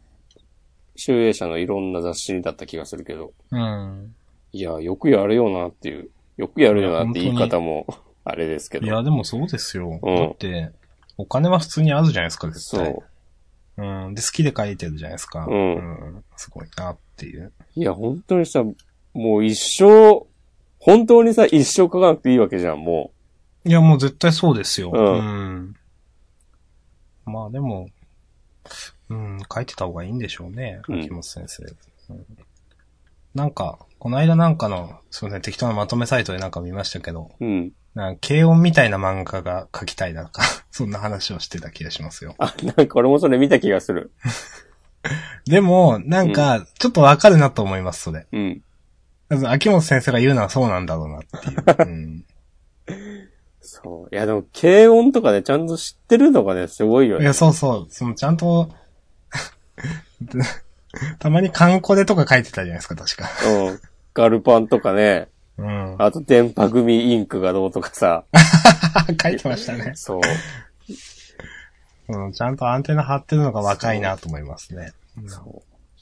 [0.96, 4.14] 集英社のいろんな雑誌にだった気がするけど、うん。
[4.52, 7.86] いや、よくやるよなっていう、よくやるよなって言い方も、
[8.24, 8.86] あれですけど。
[8.86, 9.98] いや、でもそうですよ。
[10.02, 10.70] うんだって、
[11.18, 12.86] お金は普通にあるじゃないですか、絶対。
[12.86, 13.02] そ
[13.78, 13.82] う。
[13.82, 14.14] うん。
[14.14, 15.46] で、好きで書いてるじゃないですか。
[15.46, 17.52] うんんすごいなっていう。
[17.74, 18.64] いや、本当にさ、
[19.14, 20.26] もう一生、
[20.78, 23.12] 本当にさ、一生書かなくていいわけじゃん、も
[23.64, 24.90] いや、もう絶対そうですよ。
[24.92, 25.76] うんん
[27.24, 27.88] まあでも、
[29.08, 31.64] うん、書いてた方がいいんでしょうね、うん秋元先生。
[32.10, 32.26] うん
[33.34, 37.44] なんか、この間なんかの、すみません、適当なまとめサイトでなんか見ましたけど、う。
[37.44, 37.72] うん。
[37.94, 42.34] なんか軽音みたいな漫画が書きたいなとか、 そんな話をしてた気がしますよ。
[42.38, 44.12] あ、なんか俺もそれ見た気がする。
[45.46, 48.26] でも、なんか、ちょっとわかるなと思います、それ。
[48.32, 48.62] うん。
[49.46, 51.88] 秋元先生が言うのはそうなんだろうなっていう。
[51.90, 52.24] うん
[53.62, 54.14] そう。
[54.14, 57.24] いや、でも、軽音とかね、ちゃんと知ってるのがね、すごいよね。
[57.24, 57.90] いや、そうそう。
[57.90, 58.70] その、ちゃんと、
[61.18, 63.28] たまにカンコレとか書いてたじゃないですか、確か。
[63.48, 63.80] うん。
[64.14, 65.96] ガルパンとかね、うん。
[65.98, 68.24] あと電波組インクがどうとかさ。
[69.22, 69.92] 書いてましたね。
[69.94, 70.20] そう。
[72.08, 72.32] うん。
[72.32, 74.92] ちゃんとアンテナ張ってるのが若いなと思いますね。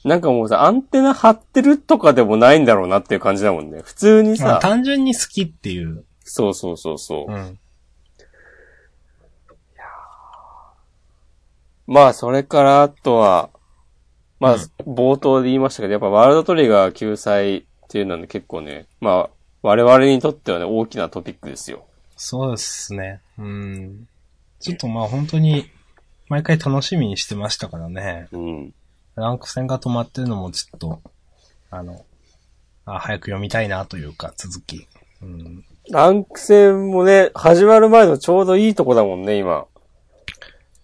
[0.03, 3.81] なんかもうさ、アンテナ張ってるとかでもないんだろうなっていう感じだもんね。
[3.83, 6.05] 普通にまあ、さ、単純に好きっていう。
[6.23, 7.31] そうそうそうそう。
[7.31, 7.59] うん。
[11.87, 13.49] まあ、それから、あとは、
[14.39, 19.29] まあ、うん冒頭で言いましたけど、やっぱワールドトリガー救済っていうのはね、結構ね、まあ、
[19.61, 21.85] 我々にとってはね、大きなトピックですよ。
[22.17, 23.21] そうですね。
[23.37, 24.07] うん。
[24.59, 25.69] ちょっとまあ本当に、
[26.29, 28.27] 毎回楽しみにしてましたからね。
[28.31, 28.73] うん。
[29.15, 31.01] ランク戦が止まってるのもちょっと、
[31.69, 32.05] あの、
[32.85, 34.87] あ早く読みたいなというか、続き。
[35.21, 35.65] うん。
[35.89, 39.65] ランク戦もね、始まる前のちょうどいいとこだもんね、今。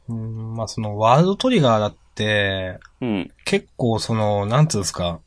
[0.09, 3.31] うん、まあそのワールドトリガーだって、うん。
[3.45, 5.19] 結構その、なんつうんですか、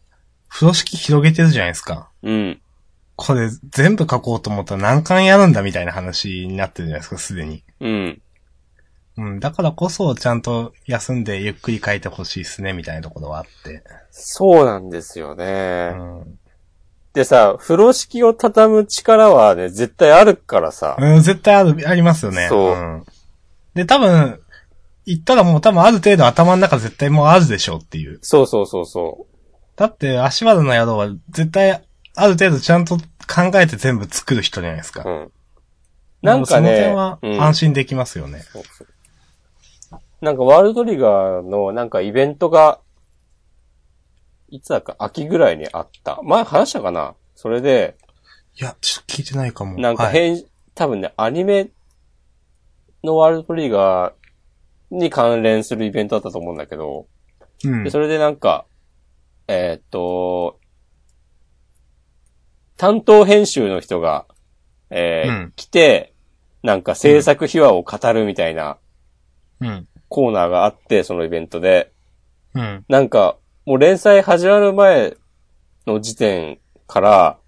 [0.49, 2.11] 風呂敷広げてるじゃないですか。
[2.23, 2.61] うん。
[3.17, 7.63] これ全部書こうと思ったら何巻やるんだみたいな話になってるじゃないですか、すでに。
[7.81, 8.23] うん。
[9.19, 13.85] うん、だからこそちゃんと休んでゆっくり書いてほしいですね、みたいなところはあって。
[14.11, 15.93] そうなんですようね。
[17.13, 17.15] ん。
[17.15, 20.97] でさ、風呂敷を畳む力はね、絶対あるからさ。
[20.99, 22.47] うん、絶対ある、ありますよね。
[22.49, 23.05] そうん
[23.75, 24.41] で、多分、
[25.07, 28.19] 言ったらもう多分ある程度頭の中絶対もうあるでしょうっていう。
[28.23, 29.27] そうそうそうそ
[29.77, 31.83] だって、足技の宿は絶対
[32.15, 35.03] ある程度ちゃんと考えて全部作る人じゃないですか。
[35.05, 35.09] う。
[35.09, 35.33] うん。
[36.23, 38.41] なんかね、その点はうん安心できますよね。
[38.53, 38.87] そうそう
[40.21, 42.81] なんかワールドトリガーのなんかイベントが、
[44.51, 46.21] いつだか秋ぐらいにあった。
[46.23, 47.15] 前話したかな？
[47.35, 47.97] それで、
[48.57, 49.79] いや、ちょっと聞いてないかも。
[49.79, 50.45] なんかはい、変、
[50.75, 51.71] 多分ね、アニメ
[53.03, 54.13] のワールドトリガー
[54.91, 57.07] に関連するイベントだったと思うんだけど、
[57.65, 57.91] うんで、。
[57.91, 58.67] それでなんか、
[59.49, 60.59] えーっと、
[62.77, 64.27] 担当編集の人が、
[64.91, 66.13] えーうん来て、
[66.63, 68.79] なんか制作秘話を語るみたいな
[69.61, 69.89] うん。
[70.09, 71.93] コーナーがあって、そのイベントで、
[72.55, 72.85] うん。
[72.89, 73.37] なんか、
[73.67, 75.17] もう連載始まる前
[75.87, 77.39] の時点から、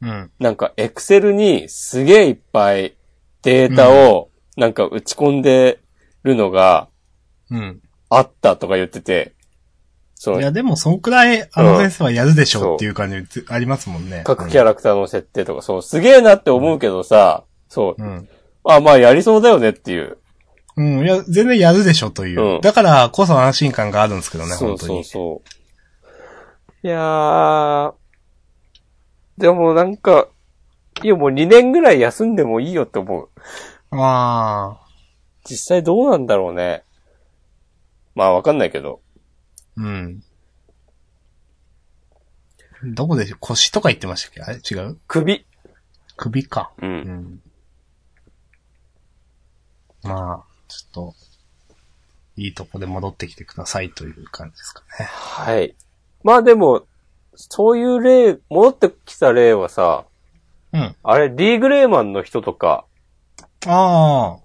[0.00, 0.30] うん。
[0.38, 2.96] なんかエクセルにすげえいっぱい
[3.42, 5.80] データをなんか打ち込んで
[6.24, 6.88] るのが
[7.50, 7.82] うん。
[8.08, 9.34] あったとか言ってて、
[10.14, 14.22] そのいや、でも、そんくらい、あの先生はやるでしょうっていう感じありますもんね。
[14.24, 18.28] 各キャラクターの設定とか、そう、すげえなって思うけどさ、そう、うん。
[18.64, 20.18] あ、まあやりそうだよねっていう。
[20.76, 21.04] うん。
[21.04, 22.54] いや、全然やるでしょという。
[22.56, 25.04] うんだからこそ安心感があるんですけどね、そうそう本当に。
[25.04, 25.42] そ
[26.82, 26.86] う。
[26.86, 27.94] いやー、
[29.38, 30.28] でもなんか、
[31.02, 33.28] いやもう2年ぐらい休んでもいいよって思う。
[33.90, 34.86] ああ。
[35.44, 36.84] 実際どうなんだろうね。
[38.14, 39.00] まあわかんないけど。
[39.76, 40.22] うん。
[42.84, 44.42] どこでしょ腰とか言ってましたっけ？
[44.42, 44.56] あれ？
[44.58, 44.98] 違う？
[45.06, 45.46] 首。
[46.16, 46.72] 首か。
[46.80, 46.86] う。
[46.86, 47.42] うんん。
[50.02, 51.14] まあ、ちょっと、
[52.36, 55.04] いいとこで戻ってきてくださいという感じですかね。
[55.06, 55.74] はい。
[56.22, 56.84] まあでも、
[57.34, 60.04] そういう例、戻ってきた例はさ、
[60.72, 60.96] うん。
[61.02, 62.86] あれ、リーグレーマンの人とか、
[63.66, 64.38] あ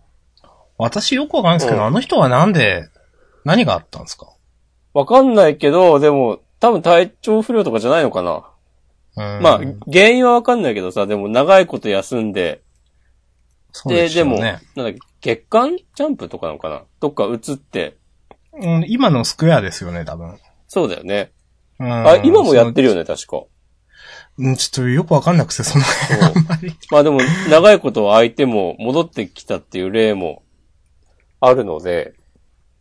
[0.44, 0.50] あ。
[0.78, 2.90] 私よくわかんないですけど、うんあの人はなんで、
[3.46, 4.28] 何があったんですか？
[4.94, 8.44] わかんないけど、でも、多分体調不良とかじゃないのかな。
[9.16, 9.60] うんまあ、
[9.92, 12.62] 原因はわかんないけどさ、でも長いこと休んで、
[13.86, 14.62] で、でも、でしょうね。
[14.76, 15.78] なんだっけ、月間？
[15.78, 16.84] ジャンプとかなのかな？
[17.00, 17.98] どっか移って、
[18.54, 20.38] うん、今のスクエアですよね、多分。
[20.68, 21.32] そうだよね。
[21.80, 23.44] うん、あ、今もやってるよね、確か。
[24.40, 26.76] うん、ちょっとよくわかんなくて、その、そうあんまり。
[26.92, 30.44] まあでも、長いこと相手も戻ってきたっていう例も
[31.40, 32.14] あるので、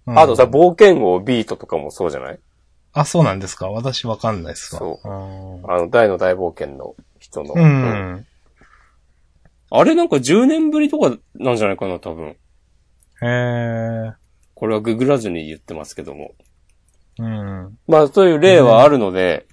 [0.07, 2.39] うんあとさ、冒険王ビートとかもそうじゃない？
[2.93, 4.79] あ、そうなんですか私わかんないですわ。
[4.79, 5.71] そううん。
[5.71, 7.55] あの、大の大冒険の人の。
[7.55, 8.27] うん。
[9.71, 12.37] あれなんか10年ぶりとかなんじゃないかな、多分。
[13.23, 14.13] へえ。
[14.55, 16.35] これはググらずに言ってますけども。
[17.19, 17.79] うん。
[17.87, 19.47] まあ、そういう例はあるので、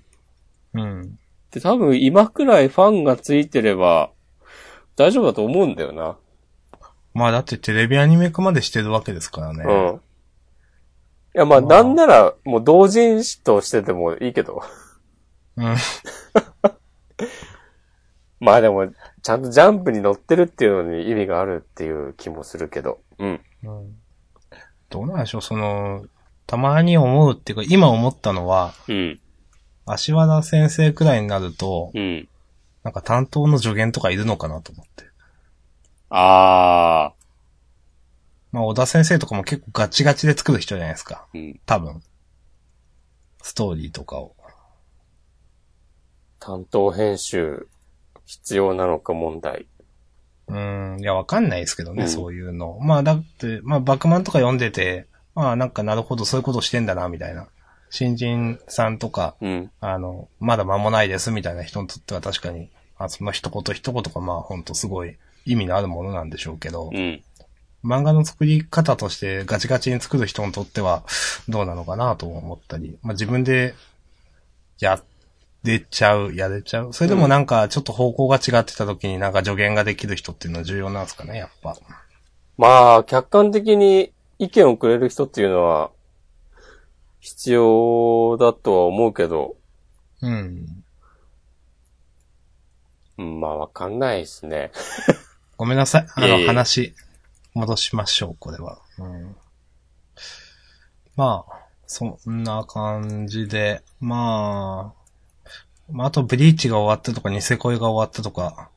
[0.73, 1.19] うん。
[1.51, 4.11] で、多分今くらいファンがついてれば、
[4.95, 6.17] 大丈夫だと思うんだよな。
[7.13, 9.63] まあだってテレビアニメ化までしてるわけですからね。
[9.65, 10.01] うん。
[11.35, 14.63] いや、まあ、まあなんなら、もう同人誌としててもいいけど。
[15.57, 15.75] うん。
[18.39, 18.87] まあでも、
[19.23, 22.99] ちゃんとジャンプに載ってるっていうのに意味があるっていう気もするけど。
[23.17, 23.41] うん。
[23.63, 23.97] うん
[24.89, 26.05] どうなんでしょう、その、
[26.45, 29.19] たまに思うっていうか、今思ったのは、うん。
[29.87, 32.29] 足和田先生くらいになると、うん。
[32.83, 35.05] なんか担当の助言とかいるのかなと思って。
[36.09, 37.13] あ
[38.51, 41.25] まあ、小田先生とかも結構ガチガチで作る人じゃないですか。
[41.33, 41.39] ー。
[41.39, 41.59] うん。
[41.65, 42.03] 多分。
[43.41, 44.35] ストーリーとかを。
[46.39, 47.67] 担当編集、
[48.33, 49.67] 必要なのか問題。
[50.47, 52.79] うーん、いや、わかんないですけどね、うんそういうの。
[52.81, 55.05] まあ、だって、まあ、バクマンとか読んでて、
[55.35, 57.47] まあ、なんかなるほどそういうことしてんだな、みたいな。
[57.91, 59.71] 新人さんとか、うん。
[59.79, 67.23] あの、まだ間もないです、みたいな人にとっては確かに、あその一言一言がまあ、ほんとすごい意味のあるものなんでしょうけど、うん。
[67.83, 71.03] 漫画の作り方としてガチガチに作る人にとっては
[71.49, 73.75] どうなのかなと思ったり、まあ自分で
[74.79, 75.03] やっ
[75.63, 76.93] 出ちゃう、やれちゃう？
[76.93, 81.77] それでもなんか、ちょっと方向が違ってた時になんか助言ができる人っていうのは重要なんですかね、やっぱ。
[82.57, 85.91] まあ、客観的に意見をくれる人っていうのは、
[87.19, 89.55] 必要だとは思うけど、
[90.21, 90.83] うん。
[93.17, 94.71] うんまあわかんないですね。
[95.55, 96.07] ごめんなさい。
[96.15, 96.95] あの、話、
[97.53, 98.79] 戻しましょう、これは。
[98.97, 99.35] うん。
[101.15, 101.53] まあ、
[101.85, 105.02] そんな感じで、まあ、
[105.93, 108.69] まあ、あと、ブリーチが終わったとか、ニセ恋が終わったとか、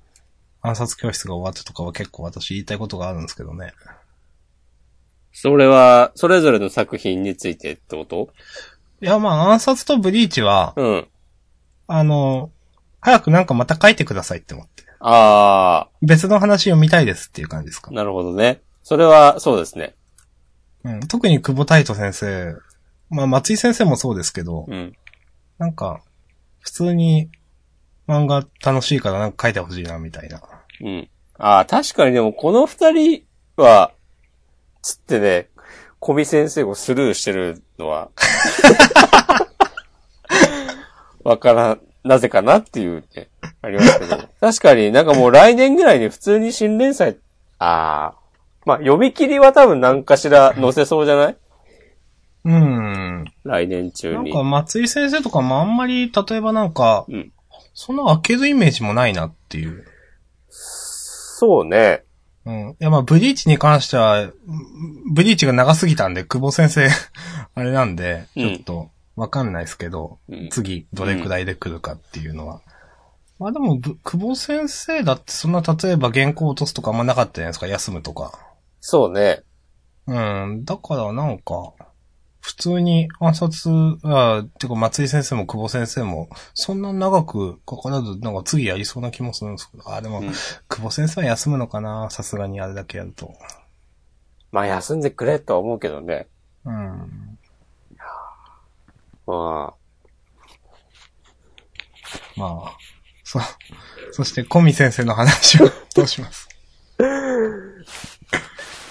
[0.61, 3.73] 暗殺教室が終わったとかは結構私言いたいことがあるんですけどね。
[5.33, 8.29] それは、それぞれの作品についてってこと？
[9.01, 11.09] いや、まあ、暗殺とブリーチは、うん。
[11.87, 12.51] あの、
[13.01, 14.85] 早くなんかまた書いてくださいって思って。
[15.01, 17.95] あ別の話読みたいですっていう感じですかー、。
[17.95, 18.61] なるほどね。
[18.83, 19.95] それは、そうですね。
[20.85, 21.01] うん。
[21.01, 22.57] 特に久保太斗先生、
[23.09, 24.95] まあ、松井先生もそうですけど、うん。
[25.59, 26.03] なんか、
[26.67, 27.31] 普通に
[28.09, 30.43] 漫画楽しいからなんか書いてほしいな、みたいな。
[30.81, 31.09] うん。
[31.39, 33.23] ああ、確かにでもこの二人
[33.57, 33.93] は、
[34.83, 35.49] つってね、
[36.01, 38.11] 小見先生をスルーしてるのは、
[41.23, 43.29] わからん、なぜかなっていうね、
[43.62, 44.17] ありますけど。
[44.41, 47.17] 確かになんかもう来年ぐらいに普通に新連載、
[47.61, 48.14] ああ、
[48.64, 51.37] まあ読み切りは多分何かしら載せそうじゃない？
[52.45, 53.26] うん。
[53.47, 54.14] 来年中に。
[54.14, 57.32] なんか松井先生とかもあんまり、例えばなんか、うん
[57.78, 59.84] そんな開けるイメージもないなっていう。
[60.49, 62.05] そうね。
[62.47, 62.70] うん。
[62.70, 64.30] いや、まあ、ブリーチに関しては、
[65.12, 66.88] ブリーチが長すぎたんで、久保先生、
[67.55, 72.62] あれなんで、うんちょっと、わかんないですけど、うん次、どれくらいで来るかっていうのは。
[73.38, 78.38] まあでも、ぶ久保先生だって、そんな、例えば原稿落とすとかあんまなかったじゃないですか、休むとか。
[78.80, 79.42] そうね。
[80.07, 80.64] うん。
[80.64, 81.74] だからなんか、
[82.47, 83.68] 普通に暗殺、
[84.05, 90.28] あてか松井先生も久保先生も、そんな長くかからず、なんか次やりそうな気もするんですけど、あ、でも、うん
[90.68, 92.09] 久保先生は休むのかな？
[92.11, 93.34] さすがにあれだけやると。
[94.53, 96.28] まあ休んでくれとは思うけどね。
[96.64, 97.38] うん。
[99.26, 99.74] まあ、
[102.36, 102.76] まあ、
[103.24, 103.40] そ、
[104.12, 106.49] そして、コミ先生の話をどうします？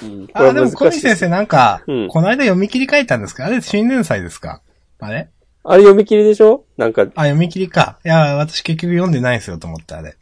[0.05, 3.45] うん、こあ、でもコミ先生なんか、うんこの間読み切り書いたんですか？
[3.45, 4.61] あれ新連載ですか？
[4.99, 5.29] あれ？
[5.63, 6.65] あれ読み切りでしょ？
[6.77, 7.99] なんか、あ、読み切りか。
[8.05, 10.15] いや、私結局読んでないんですよと思って、あれ。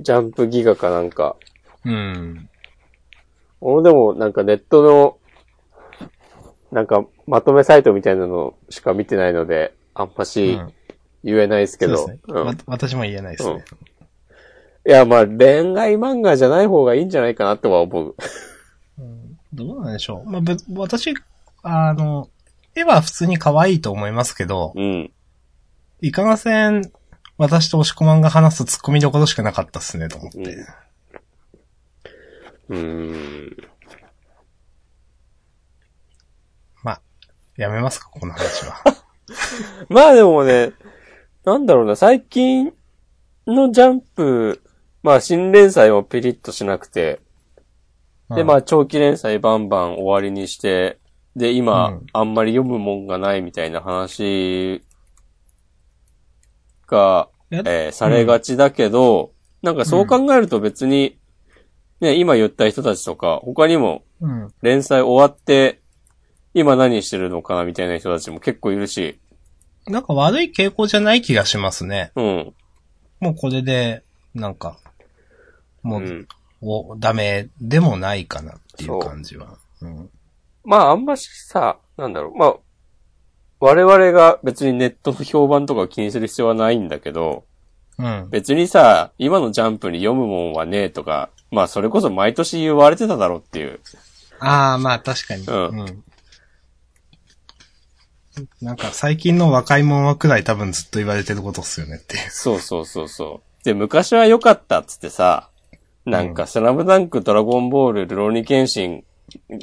[0.00, 1.36] ジャンプギガかなんか。
[1.84, 2.48] うん。
[3.60, 5.18] 俺でもなんかネットの、
[6.72, 10.72] なんかまとめサイトみたいなのしか見てないので、あんまうしん
[11.22, 11.96] 言えないですけど。
[11.96, 12.22] そうですね。
[12.28, 13.64] うんわ私も言えないですね。
[14.84, 18.16] いや、まあ恋愛漫画じゃない方がいいんじゃないかなっては思う。
[19.52, 20.30] どうなんでしょう。
[20.30, 21.14] まあ、べ私、
[21.62, 22.28] あの、
[22.74, 25.12] 絵は普通に可愛いと思いますけど、うん。
[26.00, 26.90] いかがせん、
[27.38, 30.38] 私と押し込まんが話す突っ込みどころしかなかったっすね、と思って。
[30.38, 30.66] うん
[32.68, 33.56] うーん。
[36.82, 37.02] まあ、
[37.56, 38.82] やめますか、この話は。
[39.88, 40.72] まあでもね、
[41.44, 42.72] なんだろうな、最近
[43.46, 44.62] のジャンプ、
[45.02, 47.20] まあ新連載もピリッとしなくて、
[48.34, 50.98] で、うんまあ、長期連載バンバン終わりにして、
[51.36, 54.82] で、今、うんあんまり読むもんがないみたいな話
[56.86, 57.56] が、え？
[57.58, 61.18] えーされがちだけど、なんかそう考えると別に、
[62.00, 64.52] ね、今言った人たちとか、他にもうん。
[64.62, 65.80] 連載終わって、
[66.54, 69.18] 今何してるのかなみたいな人たちも結構いるし、
[69.86, 72.12] なんか悪い傾向じゃない気がしますね。
[72.14, 72.54] うん。
[73.20, 74.02] もうこれで、
[74.34, 74.78] なんか、
[75.82, 76.28] もう、うん
[76.62, 79.58] お、ダメでもないかなっていう感じは。
[79.80, 80.10] うん。
[80.64, 82.54] まあ、あんましさ、なんだろう、まあ、
[83.58, 87.44] 我々が別にネットの評判とかを気にする必要はないんだけど、
[87.98, 88.28] うん。
[88.30, 93.80] 別にさ、今のジャンプに読むもんはねえとか、まあそれこそ毎年言われてただろうっていう。
[94.40, 95.46] ああ、まあ確かに。
[95.46, 96.04] うんん。
[98.60, 102.16] なんか最近の若い者はくらい多分ずっと言われてることっすよねって。
[102.30, 103.64] そうそうそうそう。
[103.64, 105.50] で、昔は良かったっつってさ、
[106.04, 109.04] なんかスラムダンク、ドラゴンボール、ルローニケンシン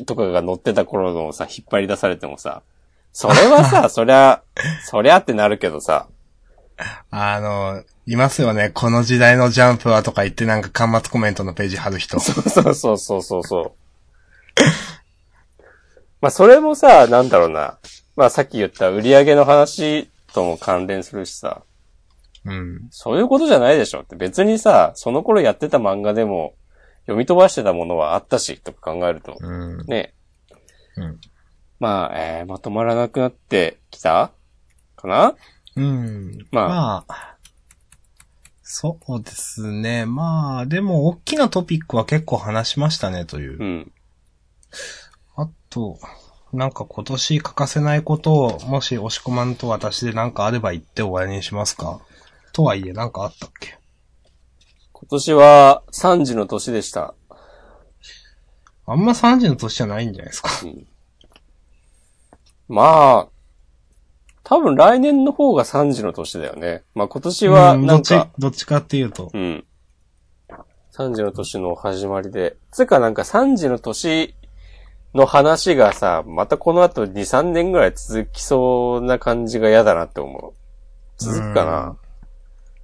[0.06, 2.62] とかが載ってた頃のさ、引っ張り出されてもさ、
[3.12, 4.42] それはさ、 そりゃ、
[4.86, 6.08] そりゃってなるけどさ、
[7.12, 8.72] あの、いますよね。
[8.74, 12.20] この時代のジャンプはとか言ってなんか端末コメントのページ貼る人。
[12.20, 13.72] そうそうそうそうそうそう。
[16.22, 17.78] まあそれもさ、なんだろうな。
[18.16, 21.64] まあさっき言った売り上げの話とも関連するしさ、
[22.46, 22.88] うん。
[22.90, 26.56] そういうことじゃないでしょって別にさ、その頃やってた漫画でも
[27.02, 29.86] 読み飛ばしてたものはあったし、とか考えると、うん。
[29.88, 30.14] ね。
[30.96, 31.20] うん。
[31.80, 34.32] まあ、えー、まとまらなくなってきた
[34.96, 35.36] かな？
[35.76, 36.48] うん。
[36.52, 37.38] まあまあ、
[38.62, 40.06] そうですね。
[40.06, 43.58] まあ、でも、大きなトピックは結構話しましたね、という。
[43.58, 43.92] うん。
[45.36, 45.98] あと、
[46.52, 52.02] なんか今年欠かせないことを、もし押し込まんと私でなんかあれば言って終わりにしますか？
[52.60, 53.78] とはいえ、なんかあったっけ？
[54.92, 57.14] 今年は3時の年でした。
[58.86, 60.50] あんま3時の年じゃないんじゃないですか？
[62.68, 63.28] まあ、
[64.44, 66.84] 多分来年の方が3時の年だよね。
[66.96, 69.32] まあ今年はうんどっちなんか、、どっちかっていうと。
[69.34, 69.64] うん。
[70.92, 72.58] 3時の年の始まりで。
[72.72, 74.36] つうかなんか3時の年
[75.14, 80.54] の話がさ、またこの後2、3年ぐらい続きそうな感じが嫌だなって思う。
[81.18, 81.98] 続くかうんな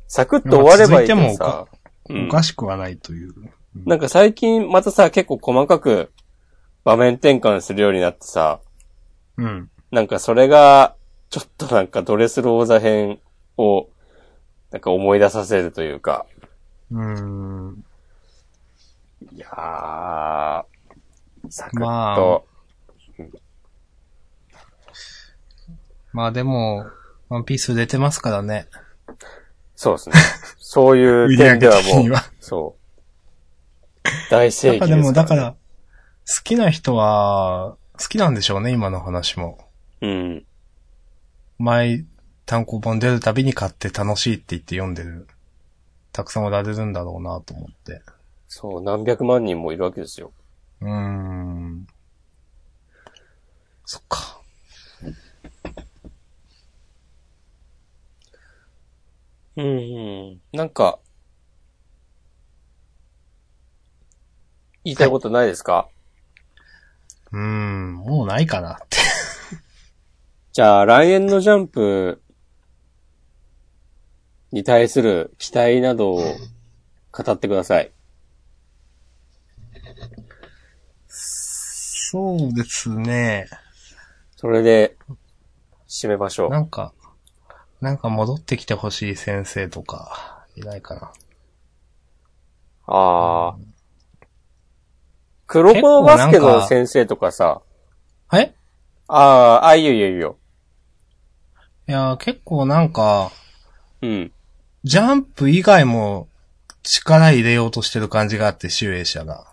[0.08, 1.68] サクッと終わればいいけどさ。
[1.70, 1.76] うん
[2.08, 3.34] おかしくはないという。
[3.86, 6.12] なんか最近またさ、結構細かく
[6.84, 8.60] 場面転換するようになってさ、
[9.38, 9.72] うん。
[9.92, 10.96] なんかそれが、
[11.30, 13.20] ちょっとなんかドレスローザ編
[13.58, 13.90] を、
[14.72, 16.26] なんか思い出させるというか、
[16.92, 17.22] うー
[17.72, 17.84] ん。
[19.34, 20.64] いやー、
[21.50, 22.46] サクッまと、
[26.14, 26.86] まあでも、
[27.30, 28.68] ワンピース出てますからね。
[29.76, 30.16] そうですね。
[30.58, 32.86] そういう 点ではもう、そう。
[34.30, 35.52] 大正義ですから、なんかでも、だから、
[36.28, 39.60] 好きな人は、好きなんでしょうね、今の話も。
[40.02, 40.46] うん。
[41.58, 42.06] 前、
[42.46, 45.28] 単行本出るたびに買って楽しいって言って読んでる。
[46.12, 48.02] たくさんおられるんだろうなと思って。
[48.48, 50.32] そう、何百万人もいるわけですよ。
[50.82, 51.88] うーん。
[53.86, 54.35] そっか。
[59.58, 59.70] うん、う
[60.36, 60.42] ん。
[60.52, 61.00] なんか、
[64.84, 65.90] 言いたいことないですか、
[67.32, 68.98] うーん、もうないかなって。
[70.52, 72.22] じゃあ、来年のジャンプ
[74.52, 76.38] に対する期待などを
[77.12, 77.92] 語ってください。
[81.08, 83.48] そうですね。
[84.38, 84.98] それで、
[85.90, 86.50] 締めましょう。
[86.52, 86.94] なんか、
[87.86, 91.12] なんか戻ってきてほしい先生とか、いないかな。
[92.88, 93.56] ああ。
[95.46, 97.62] 黒子のバスケの先生とかさ、
[98.34, 98.56] え？
[99.08, 100.38] ああ、あ、いいよいいよいいよ。
[101.88, 103.30] いやー、結構なんか、
[104.02, 104.32] うん。
[104.84, 106.28] ジャンプ以外も
[106.82, 109.46] 力入れようとしてる感じがあって、集英社が。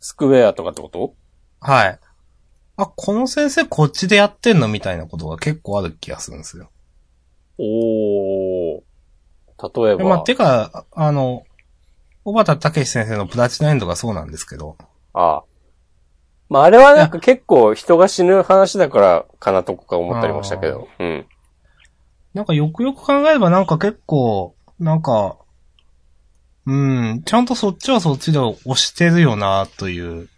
[0.00, 1.14] スクエアとかってこと
[1.60, 2.00] はい。
[2.76, 6.70] あ、この先生こっちでやってんのみたいなことが結構ある気がするんですよ。
[7.58, 8.82] おー。
[9.58, 9.96] 例えば。
[9.96, 11.44] でまあ、てか、あの、
[12.24, 14.76] 小畑武史先生のプラチナエンドがそうなんですけど、
[15.14, 15.44] ああ。
[16.48, 20.88] まあ、あれはなんか結構人が死ぬ話だからかなとか思ったりもしたけど。
[20.98, 21.26] うん。
[22.34, 25.38] なんかよくよく考えればなんか結構、なんか、
[26.66, 30.28] うん、ちゃんとそっちはそっちで押してるよな、という。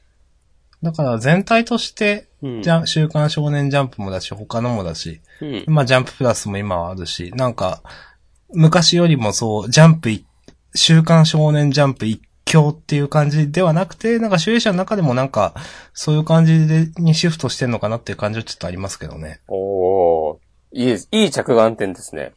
[0.83, 2.63] だから全体として、うん。
[2.63, 5.65] じゃ、週刊少年ジャンプもだし、他のもだし、うん。
[5.67, 7.83] まあジャンププラスも今はあるし、なんか、
[8.55, 10.25] 昔よりもそう、ジャンプい、
[10.75, 15.55] 週刊少年ジャンプ一強っていう感じではなくて、なんか主演者の中でもなんか、
[15.95, 19.41] そういう感じで、にシフトしてんのかなっていう感じはちょっとありますけどね。
[19.49, 20.37] おー。
[20.73, 21.23] いい。
[21.25, 22.33] いい着眼点ですね。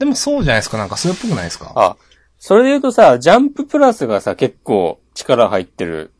[0.00, 1.72] でもそうじゃないですか、なんかそれっぽくないですか？
[1.76, 1.96] あ、
[2.38, 6.12] それで言うとさ、ジャンププラスがさ、結構力入ってる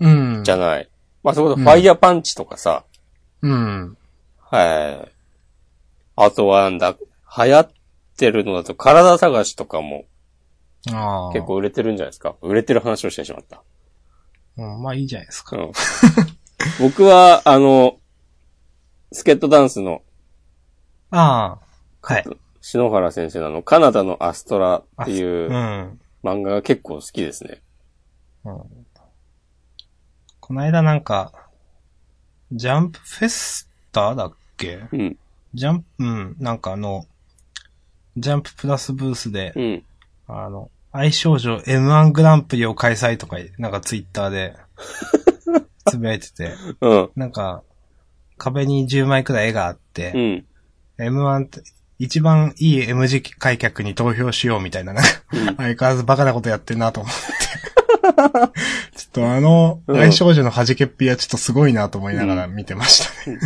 [0.00, 0.08] う
[0.40, 0.44] ん。
[0.44, 0.88] じゃない。
[1.22, 2.84] まあ、そこでファイヤーパンチとかさ、
[3.42, 3.96] うん。
[4.38, 5.12] はい。
[6.16, 6.96] あとはなんだ、
[7.36, 7.70] 流行っ
[8.16, 10.04] てるのだと体探しとかも
[10.92, 11.32] ああ。
[11.32, 12.36] 結構売れてるんじゃないですか。
[12.42, 13.62] 売れてる話をしてしまった。
[14.56, 15.56] うん、まあいいじゃないですか。
[15.56, 15.72] うん。
[16.80, 17.98] 僕は、あの、
[19.12, 20.02] スケットダンスの
[21.10, 21.58] あ
[22.02, 22.12] あ。
[22.14, 22.24] はい。
[22.60, 26.00] 篠原先生のあの、カナダのアストラっていううん。
[26.22, 27.62] 漫画が結構好きですね。
[30.50, 31.32] この間なんか、
[32.50, 34.80] ジャンプフェスタだっけ？
[34.90, 35.16] うん。
[35.54, 37.06] ジャンプ、うん、なんかあの、
[38.16, 39.84] ジャンププラスブースで、うん。
[40.26, 44.56] あの、愛少女 M1 グランプリを開催とか、なんかツイッターで、
[45.88, 47.10] つぶやいてて、うん。
[47.14, 47.62] なんか、
[48.36, 50.46] 壁に10枚くらい絵があってう、ん。
[50.98, 51.62] M1 って、
[52.00, 57.69] 一番いい M 字開脚に投票しようみたいな、なんか、 相変わらずバカなことやってんなと思って。
[58.00, 63.38] ちょっとあの、うん愛少女の弾けっぴはちょっとすごいなと思いながら見てましたね。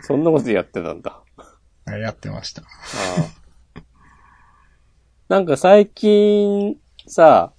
[0.00, 1.22] そんなことやってたんだ。
[1.86, 2.62] やってました。
[2.62, 2.64] あ
[3.76, 3.82] あ
[5.28, 6.76] なんか最近
[7.06, 7.52] さ、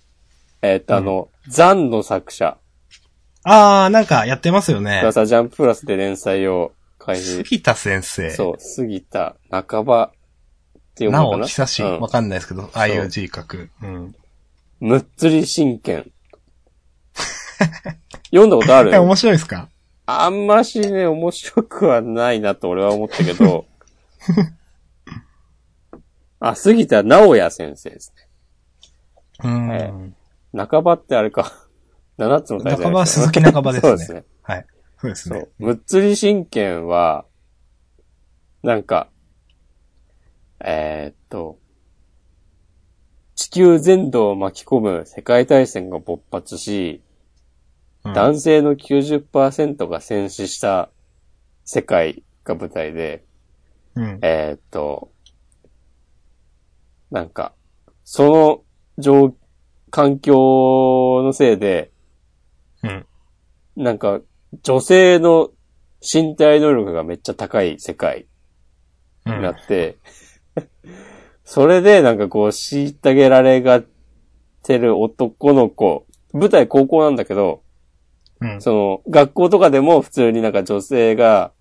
[0.61, 2.57] えっ、と、あの、ザンの作者
[3.43, 5.11] あー、なんかやってますよねが。
[5.11, 7.43] さ、ジャンププラスで連載を開始。
[7.43, 8.29] 杉田先生。
[8.29, 10.13] そう、杉田半ば
[10.95, 11.47] ていうなお、のかな？
[11.47, 11.83] 久しい。
[11.83, 13.69] うんわかんないですけど、ああいう字書く。
[13.81, 14.15] うん。
[14.85, 16.11] むっつり真剣。
[18.25, 18.93] 読んだことある？
[18.93, 19.69] え、 面白いですか？
[20.05, 23.65] あんましね、面白くはないなと俺は思ったけど。
[26.41, 28.27] あ、杉田直也先生ですね。
[29.45, 29.71] うん。
[29.71, 29.93] え
[30.67, 31.53] 半ばってあれか。
[32.17, 33.89] 七つの大罪半ば鈴木半ばですね。
[33.89, 34.25] そうですね。
[34.41, 34.65] はい。
[34.99, 35.47] そうですね。
[35.59, 37.23] むっつり真剣は、
[38.61, 39.07] なんか、
[40.59, 41.57] えーっと、
[43.35, 47.01] 地球全土を巻き込む世界大戦が勃発し、
[48.05, 50.89] うん男性の90%が戦死した
[51.63, 53.23] 世界が舞台で、
[53.95, 54.19] うん。
[54.21, 55.09] えーっと、
[57.11, 57.53] なんか、
[58.03, 58.63] その
[58.97, 59.33] 状、
[59.89, 61.91] 環境のせいで、
[62.83, 63.05] うん。
[63.77, 64.19] なんか、
[64.63, 65.51] 女性の
[66.01, 68.25] 身体能力がめっちゃ高い世界
[69.25, 69.97] うんになって、
[71.43, 73.81] それでなんかこう、虐げられが
[74.63, 77.61] てる男の子、舞台高校なんだけど、
[78.39, 78.61] うん。
[78.61, 81.51] その、学校とかでも普通になんか女性が、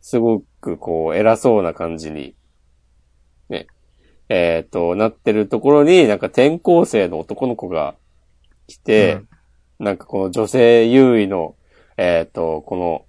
[0.00, 2.36] すごくこう、偉そうな感じに、
[3.48, 3.66] ね、
[4.28, 7.96] えっ、と、なってるところに、なんか転校生の男の子が
[8.66, 9.20] 来て、
[9.78, 11.56] なんかこの女性優位の、
[11.96, 13.04] えっ、と、この、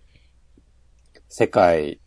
[1.30, 2.00] 世界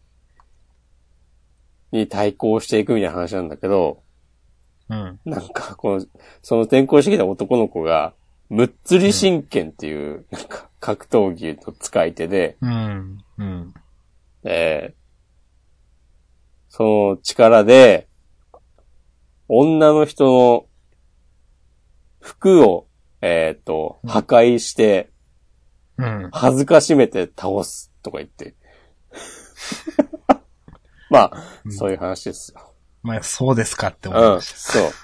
[1.92, 4.02] に対抗していくみたいな話なんだけど、
[4.88, 5.20] うん。
[5.24, 6.06] なんか、この、
[6.42, 8.14] その転校してきた男の子が、
[8.48, 13.18] むっつり真剣っていう、なんか、格闘技の使い手で、うん。
[13.38, 13.74] うん。
[14.44, 15.00] えー
[16.72, 18.08] その力で、
[19.48, 20.66] 女の人の
[22.20, 22.86] 服を、
[23.20, 25.10] えっ、と、うん破壊して、
[25.98, 26.30] うん。
[26.32, 28.54] 恥ずかしめて倒すとか言って。
[31.10, 32.72] まあ、うんそういう話ですよ。
[33.02, 34.58] まあ、そうですかって思いうん、ました。
[34.58, 34.82] そう。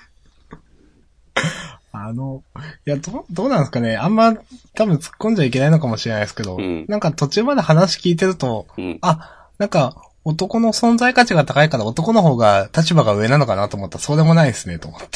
[1.93, 2.43] あの、
[2.87, 3.97] いや、どう、どうなんですかね。
[3.97, 4.35] あんま、
[4.75, 8.99] 多分突っ込んじゃいけないのかもしれないですけど、うんなんか途中まで話聞いてると、うん。
[9.01, 15.07] あ、なんか、男の存在価値が高いから男の方が立場が上なのかなと思ったらそうでもないですね、と思って。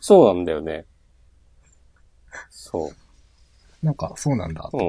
[0.00, 0.86] そうなんだよね。
[2.50, 2.96] そう。
[3.84, 4.68] なんか、そうなんだ。
[4.72, 4.80] うん。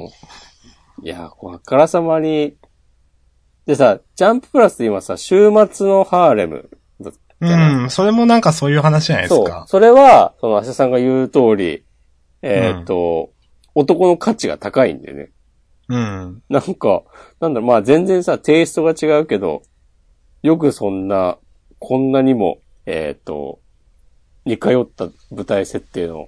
[1.04, 2.56] いや、こうあからさまに、
[3.72, 6.70] でさ、ジャンププラスで今さ、週末のハーレム
[7.00, 9.64] だうん、それもなんかそういう話じゃないですそうか。。
[9.66, 11.86] それは、その、アシャさんが言う通り、
[12.42, 13.32] えーっと、
[13.74, 15.32] 男の価値が高いんだよね。
[15.88, 16.44] うん。
[16.50, 17.04] なんか、
[17.40, 19.62] なんだろう、まあ全然さ、テイストが違うけど、
[20.44, 21.38] よくそんな、
[21.80, 23.62] こんなにも、えーっと、
[24.44, 26.28] 似通った舞台設定の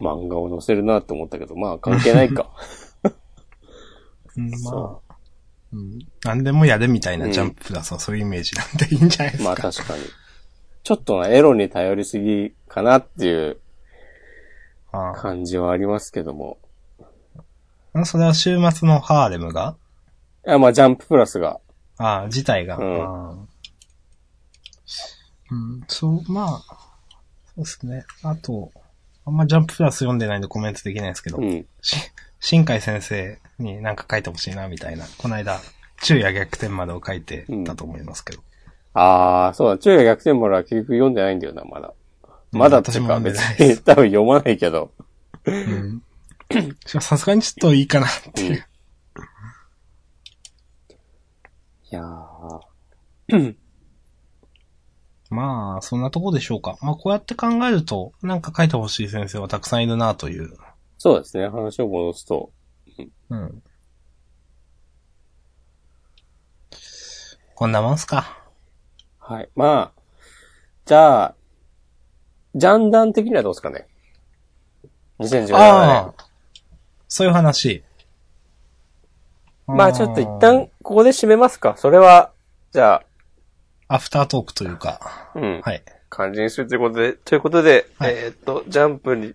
[0.00, 2.52] 漫画を載せるなって思ったけど、まあ関係ないか。
[4.36, 5.01] うん、まそあ、
[5.72, 5.98] うん。
[6.24, 9.50] 何でもやるみたいなジャンププラスはそういうイメージなんでいいんじゃないですか。
[9.50, 10.04] まあ確かに。
[10.84, 13.58] ちょっとな、エロに頼りすぎかなっていう
[14.92, 16.58] あ感じはありますけども。
[17.94, 19.76] あそれは週末のハーレムが？
[20.46, 21.60] いや、まあジャンププラスが。
[21.98, 22.76] ああ、自体が。
[22.78, 23.48] うん
[25.50, 26.48] うん、そう、まあ、
[27.54, 28.06] そうですね。
[28.22, 28.72] あと、
[29.26, 31.66] あんまジャンププラス読んでないんでコメントできないですけど、うん。
[32.42, 35.06] し新海先生になんか書いてほしいな、みたいな。
[35.18, 35.60] この間、
[36.02, 38.42] 昼夜逆転までを書いてたと思いますけど。
[38.94, 41.94] ああ、そうだ、中夜逆転丸は結局読んでないんだよな、まだ。
[42.50, 44.92] まだっていうか別に 多分読まないけど。
[45.46, 46.02] うん。
[46.86, 48.66] さすがにちょっといいかなっていう。
[51.90, 53.54] いやー
[55.30, 56.76] まあ、そんなとこでしょうか。
[56.82, 60.52] まあ、こうやって考えると、なんか書いてほしい先生はたくさんいるなという。
[61.02, 62.52] そうですね、話を戻すと。
[63.28, 63.62] うん。
[67.56, 68.38] こんなもんすか。
[69.18, 69.48] はい。
[69.56, 70.00] まあ、
[70.84, 71.34] じゃあ、
[72.54, 73.88] ジャンダン的にはどうですかね。
[75.18, 75.56] 2017年。
[75.56, 76.14] ああ。
[77.08, 77.82] そういう話。
[79.66, 81.76] まあちょっと一旦、ここで締めますか。
[81.76, 82.30] それは、
[82.70, 83.02] じゃ
[83.88, 85.32] あ、アフタートークというか。
[85.34, 85.60] うん。
[85.62, 85.82] はい。
[86.08, 89.34] 感じにするということで、ということで、はいえーっと、ジャンプに、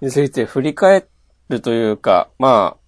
[0.00, 1.06] について振り返
[1.48, 2.86] るというか、まあ、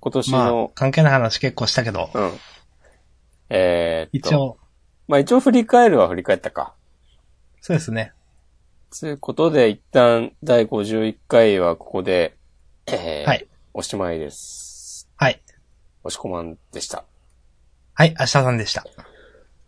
[0.00, 2.32] 今年まあの、、関係ない話結構したけど、うん。
[3.48, 4.58] えー一応、
[5.08, 6.74] まあ一応振り返るは振り返ったか。
[7.60, 8.12] そうですね。
[8.98, 12.36] ということで、一旦第51回はここで、
[12.86, 13.48] えーはい。
[13.74, 15.08] おしまいです。
[15.16, 15.42] はい。
[16.02, 17.04] おしこまんでした。
[17.94, 18.84] はい、明日さんでした。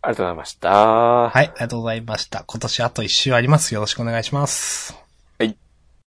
[0.03, 0.71] ありがとうございました。
[0.71, 2.45] はい、ありがとうございました。
[2.47, 3.75] 今年あと一週あります。
[3.75, 5.08] よろしくお願いします。